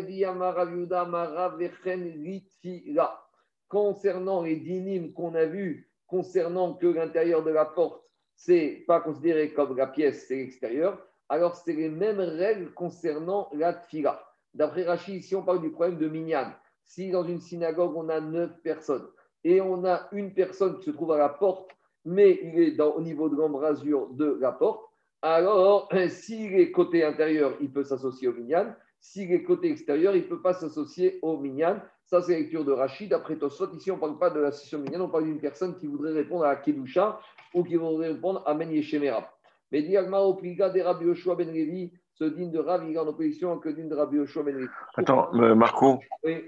[3.69, 8.03] Concernant les dynimes qu'on a vus, concernant que l'intérieur de la porte,
[8.35, 10.99] c'est pas considéré comme la pièce, c'est l'extérieur,
[11.29, 14.25] alors c'est les mêmes règles concernant la tfila.
[14.55, 16.51] D'après Rachid, ici on parle du problème de Minyan.
[16.85, 19.07] Si dans une synagogue on a neuf personnes
[19.45, 21.71] et on a une personne qui se trouve à la porte,
[22.05, 24.90] mais il est au niveau de l'embrasure de la porte,
[25.23, 28.75] alors s'il est côté intérieur, il peut s'associer au Minyan.
[29.01, 31.81] S'il est côté extérieur, il ne peut pas s'associer au Minyan.
[32.05, 33.13] Ça, c'est la lecture de Rachid.
[33.13, 35.87] Après Tosfot, ici, on ne parle pas de l'association Minyan, on parle d'une personne qui
[35.87, 37.21] voudrait répondre à Kedusha
[37.55, 39.33] ou qui voudrait répondre à Men Yeshemera.
[39.73, 43.07] Mais Diagma Opliga des Rabbi Yoshua Ben Levi, ce digne de Rav, il est en
[43.07, 44.67] opposition que digne de Rabbi Yoshua Ben Levi.
[44.97, 46.45] Attends, euh, Marco, Oui.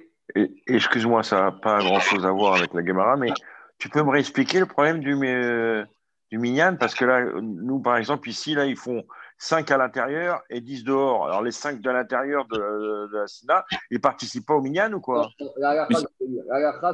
[0.66, 3.32] excuse-moi, ça n'a pas grand-chose à voir avec la Gemara, mais
[3.78, 5.84] tu peux me réexpliquer le problème du, euh,
[6.32, 9.04] du Minyan Parce que là, nous, par exemple, ici, là, ils font
[9.36, 11.26] 5 à l'intérieur et 10 dehors.
[11.26, 12.56] Alors, les 5 de l'intérieur de,
[13.12, 15.28] de la Sina, ils participent pas au Minyan ou quoi?
[15.58, 15.86] La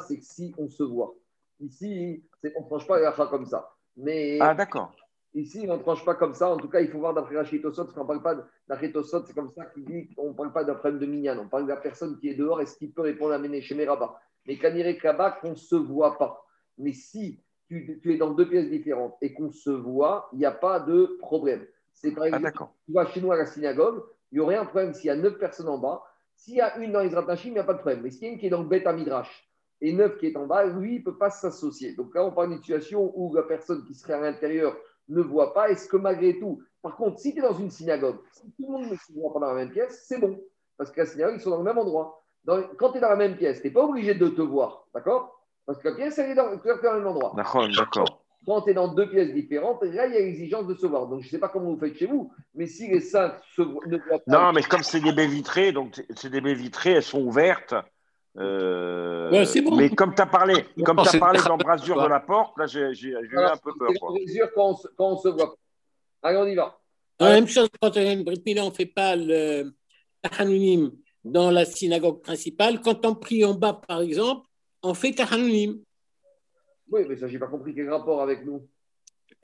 [0.00, 1.14] c'est que si on se voit.
[1.60, 2.24] Ici,
[2.56, 3.70] on ne tranche pas la comme ça.
[3.96, 4.92] Mais Ah, d'accord.
[5.34, 6.50] Ici, on ne tranche pas comme ça.
[6.50, 8.44] En tout cas, il faut voir d'après Rachid Tosot, parce qu'on ne parle pas
[8.80, 11.38] c'est comme ça qu'il dit qu'on ne parle pas d'un problème de Minyan.
[11.38, 13.76] On parle de la personne qui est dehors, est-ce qu'il peut répondre à Méné chez
[13.76, 16.44] Meraba Mais Kanire Kaba, qu'on ne se voit pas.
[16.76, 20.46] Mais si tu, tu es dans deux pièces différentes et qu'on se voit, il n'y
[20.46, 21.66] a pas de problème.
[21.92, 22.52] C'est par Ah, exemple,
[22.86, 24.02] tu vas chez nous à la synagogue,
[24.32, 26.02] il n'y aurait un problème s'il y a neuf personnes en bas.
[26.36, 28.02] S'il y a une dans les Ratachim, il n'y a pas de problème.
[28.02, 29.48] Mais s'il y a une qui est dans le Beth Midrash
[29.80, 31.94] et neuf qui est en bas, lui, il ne peut pas s'associer.
[31.94, 34.76] Donc là, on parle d'une situation où la personne qui serait à l'intérieur
[35.08, 35.70] ne voit pas.
[35.70, 38.72] Est-ce que malgré tout, par contre, si tu es dans une synagogue, si tout le
[38.72, 40.38] monde ne se voit pas dans la même pièce, c'est bon.
[40.76, 42.22] Parce que la synagogue, ils sont dans le même endroit.
[42.44, 44.86] Dans- quand tu es dans la même pièce, tu n'es pas obligé de te voir.
[44.94, 45.37] D'accord?
[45.68, 47.34] Parce que la pièce, elle est dans, le même endroit.
[47.36, 48.24] D'accord, d'accord.
[48.46, 51.06] Quand tu es dans deux pièces différentes, là, il y a l'exigence de se voir.
[51.08, 53.60] Donc, je ne sais pas comment vous faites chez vous, mais si les cinq se
[53.60, 54.18] voient pas.
[54.26, 57.74] Non, mais comme c'est des baies vitrées, donc c'est- des baies vitrées, elles sont ouvertes.
[58.38, 59.76] Euh, Ouais, c'est bon.
[59.76, 63.10] Mais comme tu as parlé, comme c'est parlé d'embrasure de la porte, là j'ai j'ai-
[63.12, 63.90] j'ai eu un peu peur.
[64.26, 66.28] c'est quand, on se- quand on se voit pas.
[66.28, 66.78] Allez, on y va.
[67.20, 69.72] La même chose quand on a une Mila, on ne fait pas le
[70.22, 70.92] Tahanunim
[71.24, 72.80] dans la synagogue principale.
[72.80, 74.47] Quand on prie en bas, par exemple,
[74.82, 75.80] on fait Tahanunim.
[76.90, 78.66] Oui, mais ça, j'ai pas compris quel rapport avec nous.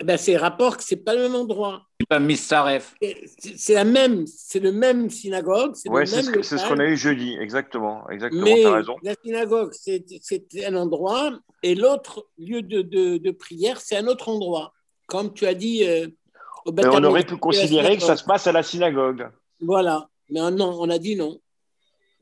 [0.01, 1.82] Eh ben, c'est rapport que c'est pas le même endroit.
[2.01, 2.95] C'est pas Missaref.
[3.39, 6.97] C'est la même, c'est le même synagogue, c'est Ouais, c'est ce c'est qu'on a eu
[6.97, 8.09] jeudi, exactement.
[8.11, 8.97] Exactement, mais tu as raison.
[9.03, 14.28] la synagogue, c'est un endroit, et l'autre lieu de, de, de prière, c'est un autre
[14.28, 14.72] endroit.
[15.07, 16.09] Comme tu as dit euh,
[16.64, 18.18] au Beth on aurait pu considérer que ça synagogue.
[18.18, 19.28] se passe à la synagogue.
[19.61, 20.09] Voilà.
[20.30, 21.39] Mais non, on a dit non.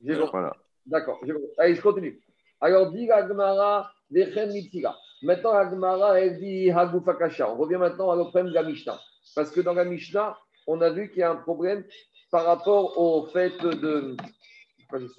[0.04, 0.28] Compris.
[0.32, 0.56] Voilà.
[0.84, 1.20] D'accord.
[1.58, 2.20] Allez, je continue.
[2.62, 4.96] Alors, dit Agmara, Vechen Mitira.
[5.22, 7.52] Maintenant, Agmara, elle dit Hagufakasha.
[7.52, 8.98] On revient maintenant au problème de la Mishnah.
[9.34, 10.38] Parce que dans la Mishnah,
[10.68, 11.84] on a vu qu'il y a un problème
[12.30, 14.16] par rapport au fait de.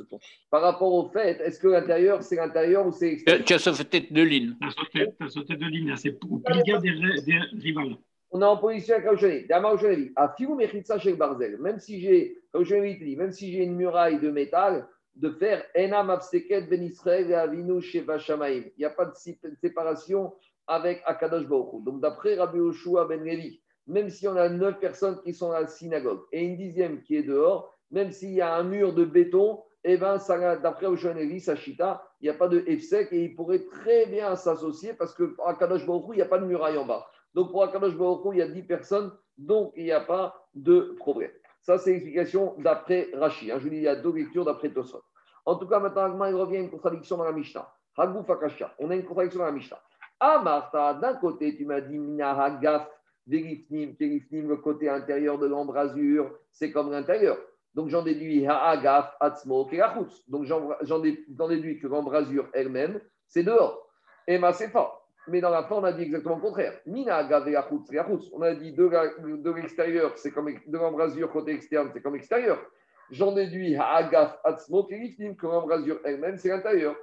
[0.10, 0.20] Ton
[0.52, 3.74] Par rapport au fait, est-ce que l'intérieur, c'est l'intérieur ou c'est Tu l'extérieur tu as
[3.74, 4.54] sauté de ligne.
[4.62, 7.98] T'as sauté, t'as sauté de ligne, là, c'est pour plier des, des rivales.
[8.30, 9.46] On est en position avec Raouchani.
[9.50, 13.76] Raouchani dit à Filou Mechitsa chez Barzel, même si j'ai, dit, même si j'ai une
[13.76, 18.64] muraille de métal, de fer, Enam Abseket Ben Israël et Avinu Sheva Shamaim.
[18.66, 19.14] Il n'y a pas de
[19.62, 20.34] séparation
[20.68, 21.84] avec Akadosh Baruch.
[21.84, 25.62] Donc d'après Rabbi Yoshua Ben Levi, même si on a neuf personnes qui sont à
[25.62, 29.06] la synagogue et une dixième qui est dehors, même s'il y a un mur de
[29.06, 30.18] béton, eh ben,
[30.64, 34.06] d'après Yoshua Ben Levi, Sachita, il n'y a pas de Efsek et il pourrait très
[34.08, 37.06] bien s'associer parce que Akadosh Baruch il n'y a pas de muraille en bas.
[37.34, 40.96] Donc pour Akadosh Baruch il y a 10 personnes, donc il n'y a pas de
[40.98, 41.32] problème.
[41.64, 43.52] Ça, c'est l'explication d'après Rashi.
[43.52, 43.56] hein.
[43.58, 45.02] Je vous dis, il y a deux lectures d'après Tosfot.
[45.46, 47.68] En tout cas, maintenant, il revient à une contradiction dans la Mishnah.
[47.98, 48.74] Haguf Akasha.
[48.80, 49.80] On a une contradiction dans la Mishnah.
[50.20, 52.90] Ah, Martha, d'un côté, tu m'as dit Mina Hagaf,
[53.28, 57.38] Verifnim, Kerifnim, le côté intérieur de l'embrasure, c'est comme l'intérieur.
[57.74, 60.30] Donc j'en déduis Hagaf, Atzmo, Kerachutz.
[60.30, 63.90] Donc j'en j'en dé- j'en déduis que l'embrasure elle-même, c'est dehors.
[64.28, 65.03] Et ma c'est pas.
[65.28, 66.80] Mais dans la fin, on a dit exactement le contraire.
[66.86, 67.28] Mina.
[68.34, 72.60] On a dit de l'extérieur, c'est comme de l'embrasure côté externe, c'est comme extérieur.
[73.10, 76.96] J'en déduis Hagaf, Atzmo, que l'embrasure elle-même, c'est l'intérieur.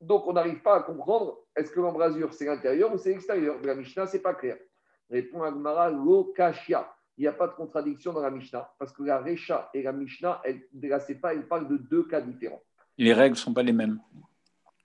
[0.00, 3.60] Donc on n'arrive pas à comprendre est-ce que l'embrasure c'est l'intérieur ou c'est l'extérieur?
[3.60, 4.56] De la Mishnah, c'est pas clair.
[5.10, 6.88] Répond Agmara, Lokashia.
[7.16, 9.90] Il n'y a pas de contradiction dans la Mishnah, parce que la Recha et la
[9.92, 12.62] Mishnah, elle, de la Sefa, elles parlent de deux cas différents.
[12.96, 13.98] Les règles ne sont pas les mêmes.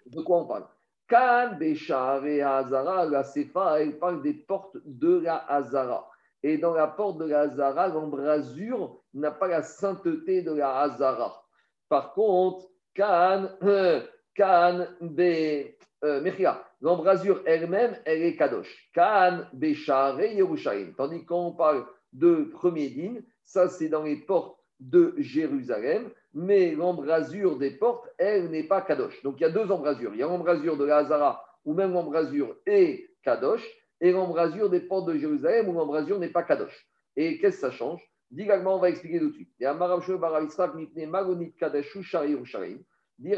[0.07, 0.65] De quoi on parle?
[1.07, 6.09] Kan, et Hazara, la Sefa, elle parle des portes de la Hazara.
[6.41, 11.43] Et dans la porte de la Hazara, l'embrasure n'a pas la sainteté de la Hazara.
[11.89, 13.49] Par contre, Kan,
[14.35, 18.89] Kan, Bé, euh, l'embrasure elle-même, elle est Kadosh.
[18.93, 20.93] Kan, et Yerushalayim.
[20.97, 27.57] Tandis qu'on parle de premier din, ça c'est dans les portes de Jérusalem, mais l'embrasure
[27.57, 29.21] des portes, elle n'est pas Kadosh.
[29.23, 30.13] Donc il y a deux embrasures.
[30.13, 33.65] Il y a l'embrasure de la Hazara, où même l'embrasure est Kadosh,
[34.01, 36.87] et l'embrasure des portes de Jérusalem, où l'embrasure n'est pas Kadosh.
[37.15, 38.01] Et qu'est-ce que ça change?
[38.31, 39.53] Digalement, on va expliquer tout de suite.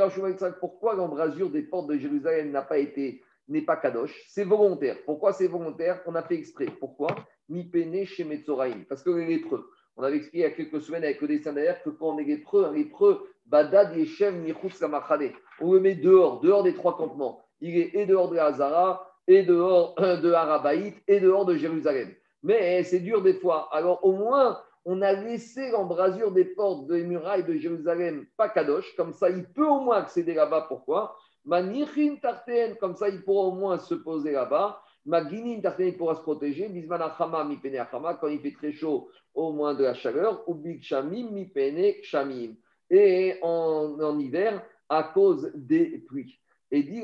[0.09, 4.23] Shmuel Yitzhak, pourquoi l'embrasure des portes de Jérusalem n'a pas été, n'est pas kadosh?
[4.29, 4.97] C'est volontaire.
[5.05, 6.01] Pourquoi c'est volontaire?
[6.05, 6.67] On a fait exprès.
[6.79, 7.13] Pourquoi?
[7.49, 8.85] Mi pene chez Metzoraïm.
[8.85, 9.69] Parce que les lépreux.
[9.97, 12.25] On avait expliqué il y a quelques semaines avec le derrière que quand on est
[12.25, 15.31] lépreux, un lépreux, Badad Yeshem Michutz Kamachade.
[15.61, 17.45] On le met dehors, dehors des trois campements.
[17.61, 22.13] Il est et dehors de Hazara, et dehors de Harabaït, et dehors de Jérusalem.
[22.43, 23.69] Mais c'est dur des fois.
[23.71, 28.95] Alors au moins, on a laissé l'embrasure des portes des murailles de Jérusalem pas kadosh,
[28.95, 30.65] comme ça il peut au moins accéder là-bas.
[30.67, 31.15] Pourquoi?
[31.43, 34.81] Manichin tarten, comme ça il pourra au moins se poser là-bas.
[35.05, 36.69] Maginin tarten, il pourra se protéger.
[36.69, 40.47] Bisman achama mi pene achama, quand il fait très chaud, au moins de la chaleur.
[40.47, 42.55] Ou big shamim mi pene shamim.
[42.89, 46.39] Et en, hiver, à cause des pluies.
[46.71, 47.03] Et dit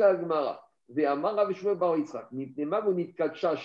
[0.94, 3.56] Yitzhak, mipne magonit kacha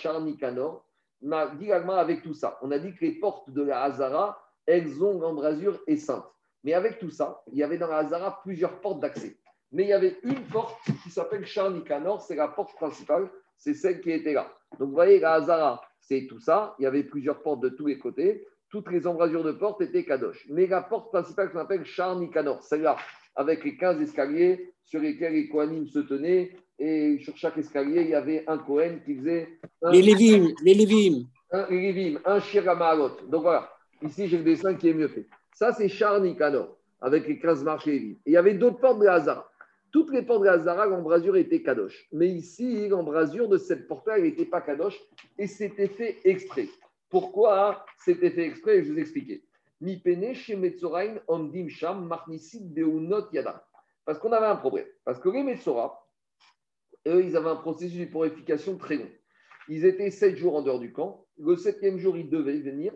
[1.55, 5.03] dit Agmara avec tout ça, on a dit que les portes de la Hazara, elles
[5.03, 6.25] ont l'embrasure et sainte.
[6.63, 9.37] Mais avec tout ça, il y avait dans la Hazara plusieurs portes d'accès.
[9.71, 14.01] Mais il y avait une porte qui s'appelle Charnikanor, c'est la porte principale, c'est celle
[14.01, 14.51] qui était là.
[14.79, 16.75] Donc vous voyez, la Hazara, c'est tout ça.
[16.79, 18.45] Il y avait plusieurs portes de tous les côtés.
[18.69, 20.45] Toutes les embrasures de portes étaient Kadosh.
[20.49, 22.97] Mais la porte principale qu'on appelle Charnikanor, celle-là,
[23.35, 26.51] avec les 15 escaliers sur lesquels les Kohanim se tenaient.
[26.79, 29.47] Et sur chaque escalier, il y avait un Kohen qui faisait
[29.81, 31.25] un, Les Lévim, les Lévim.
[31.51, 33.17] un Rivim, un Shiramarot.
[33.27, 33.71] Donc voilà,
[34.03, 35.25] ici j'ai le dessin qui est mieux fait.
[35.55, 37.87] Ça, c'est Charni Kanor, avec les 15 marches.
[37.87, 39.49] Et il y avait d'autres portes de la Hazara.
[39.91, 42.07] Toutes les portes de la Hazara, l'embrasure était Kadosh.
[42.11, 44.99] Mais ici, l'embrasure de cette porte-là, n'était pas Kadosh.
[45.37, 46.67] Et c'était fait exprès.
[47.09, 49.43] Pourquoi c'était fait exprès Je vous expliquer.
[49.79, 50.01] Mi
[50.35, 50.65] sham,
[53.31, 53.67] yada.
[54.05, 54.87] Parce qu'on avait un problème.
[55.05, 56.07] Parce que les Metzora,
[57.07, 59.09] eux, ils avaient un processus de purification très long.
[59.69, 61.25] Ils étaient sept jours en dehors du camp.
[61.37, 62.93] Le septième jour, ils devaient venir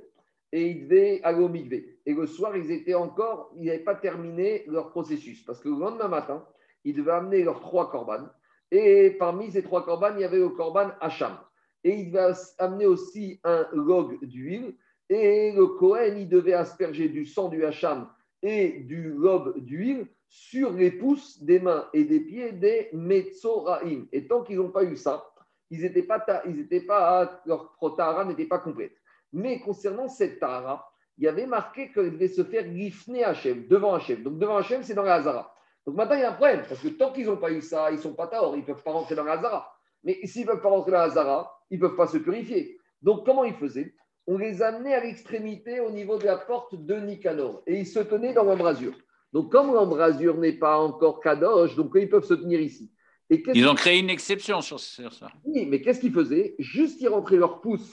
[0.51, 1.51] et ils devaient aller au.
[1.53, 5.43] Et le soir, ils étaient encore, ils n'avaient pas terminé leur processus.
[5.43, 6.45] Parce que le lendemain matin,
[6.83, 8.29] ils devaient amener leurs trois corbanes.
[8.71, 11.37] Et parmi ces trois corbanes, il y avait le corban Hacham.
[11.83, 14.75] et il va amener aussi un log d'huile.
[15.09, 18.07] Et le Kohen, il devait asperger du sang du hacham
[18.41, 24.05] et du lobe d'huile sur les pouces des mains et des pieds des Metzoraim.
[24.13, 25.25] Et tant qu'ils n'ont pas eu ça,
[25.69, 28.93] ils n'étaient pas, ils étaient pas, leur protara n'était pas complète.
[29.33, 33.93] Mais concernant cette Tahara, il y avait marqué qu'il devait se faire gifner Hachem, devant
[33.93, 34.23] Hachem.
[34.23, 35.53] Donc devant Hachem, c'est dans la Hazara.
[35.85, 37.89] Donc maintenant, il y a un problème, parce que tant qu'ils n'ont pas eu ça,
[37.91, 39.73] ils ne sont pas taor, ils ne peuvent pas rentrer dans la Hazara.
[40.03, 42.77] Mais s'ils ne peuvent pas rentrer dans la Hazara, ils ne peuvent pas se purifier.
[43.01, 43.95] Donc comment ils faisaient?
[44.27, 47.99] On les amenait à l'extrémité au niveau de la porte de Nicanor, et ils se
[47.99, 48.93] tenaient dans l'embrasure.
[49.33, 52.91] Donc comme l'embrasure n'est pas encore kadosh, donc ils peuvent se tenir ici.
[53.29, 55.29] Et ils ont créé une exception sur, sur ça.
[55.45, 56.55] Oui, mais qu'est-ce qu'ils faisaient?
[56.59, 57.91] Juste ils rentraient leur pouce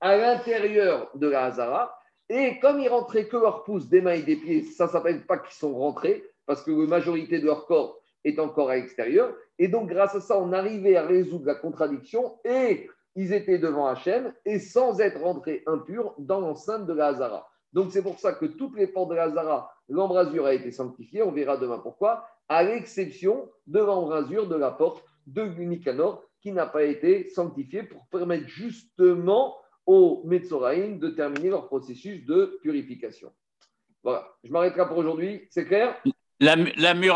[0.00, 1.96] à l'intérieur de la Hazara,
[2.28, 5.26] et comme ils rentraient que leur pouce des mains et des pieds, ça ne s'appelle
[5.26, 9.32] pas qu'ils sont rentrés, parce que la majorité de leur corps est encore à l'extérieur.
[9.60, 13.86] Et donc, grâce à ça, on arrivait à résoudre la contradiction et ils étaient devant
[13.86, 17.48] Hachem et sans être rentrés impurs dans l'enceinte de la Hazara.
[17.72, 21.22] Donc, c'est pour ça que toutes les portes de la Hazara, l'embrasure a été sanctifiée.
[21.22, 26.66] On verra demain pourquoi, à l'exception de l'embrasure de la porte de Nicanor qui n'a
[26.66, 33.30] pas été sanctifiée pour permettre justement aux Metzoraïm de terminer leur processus de purification.
[34.02, 35.46] Voilà, je m'arrêterai pour aujourd'hui.
[35.50, 35.94] C'est clair?
[36.40, 37.10] La, muraille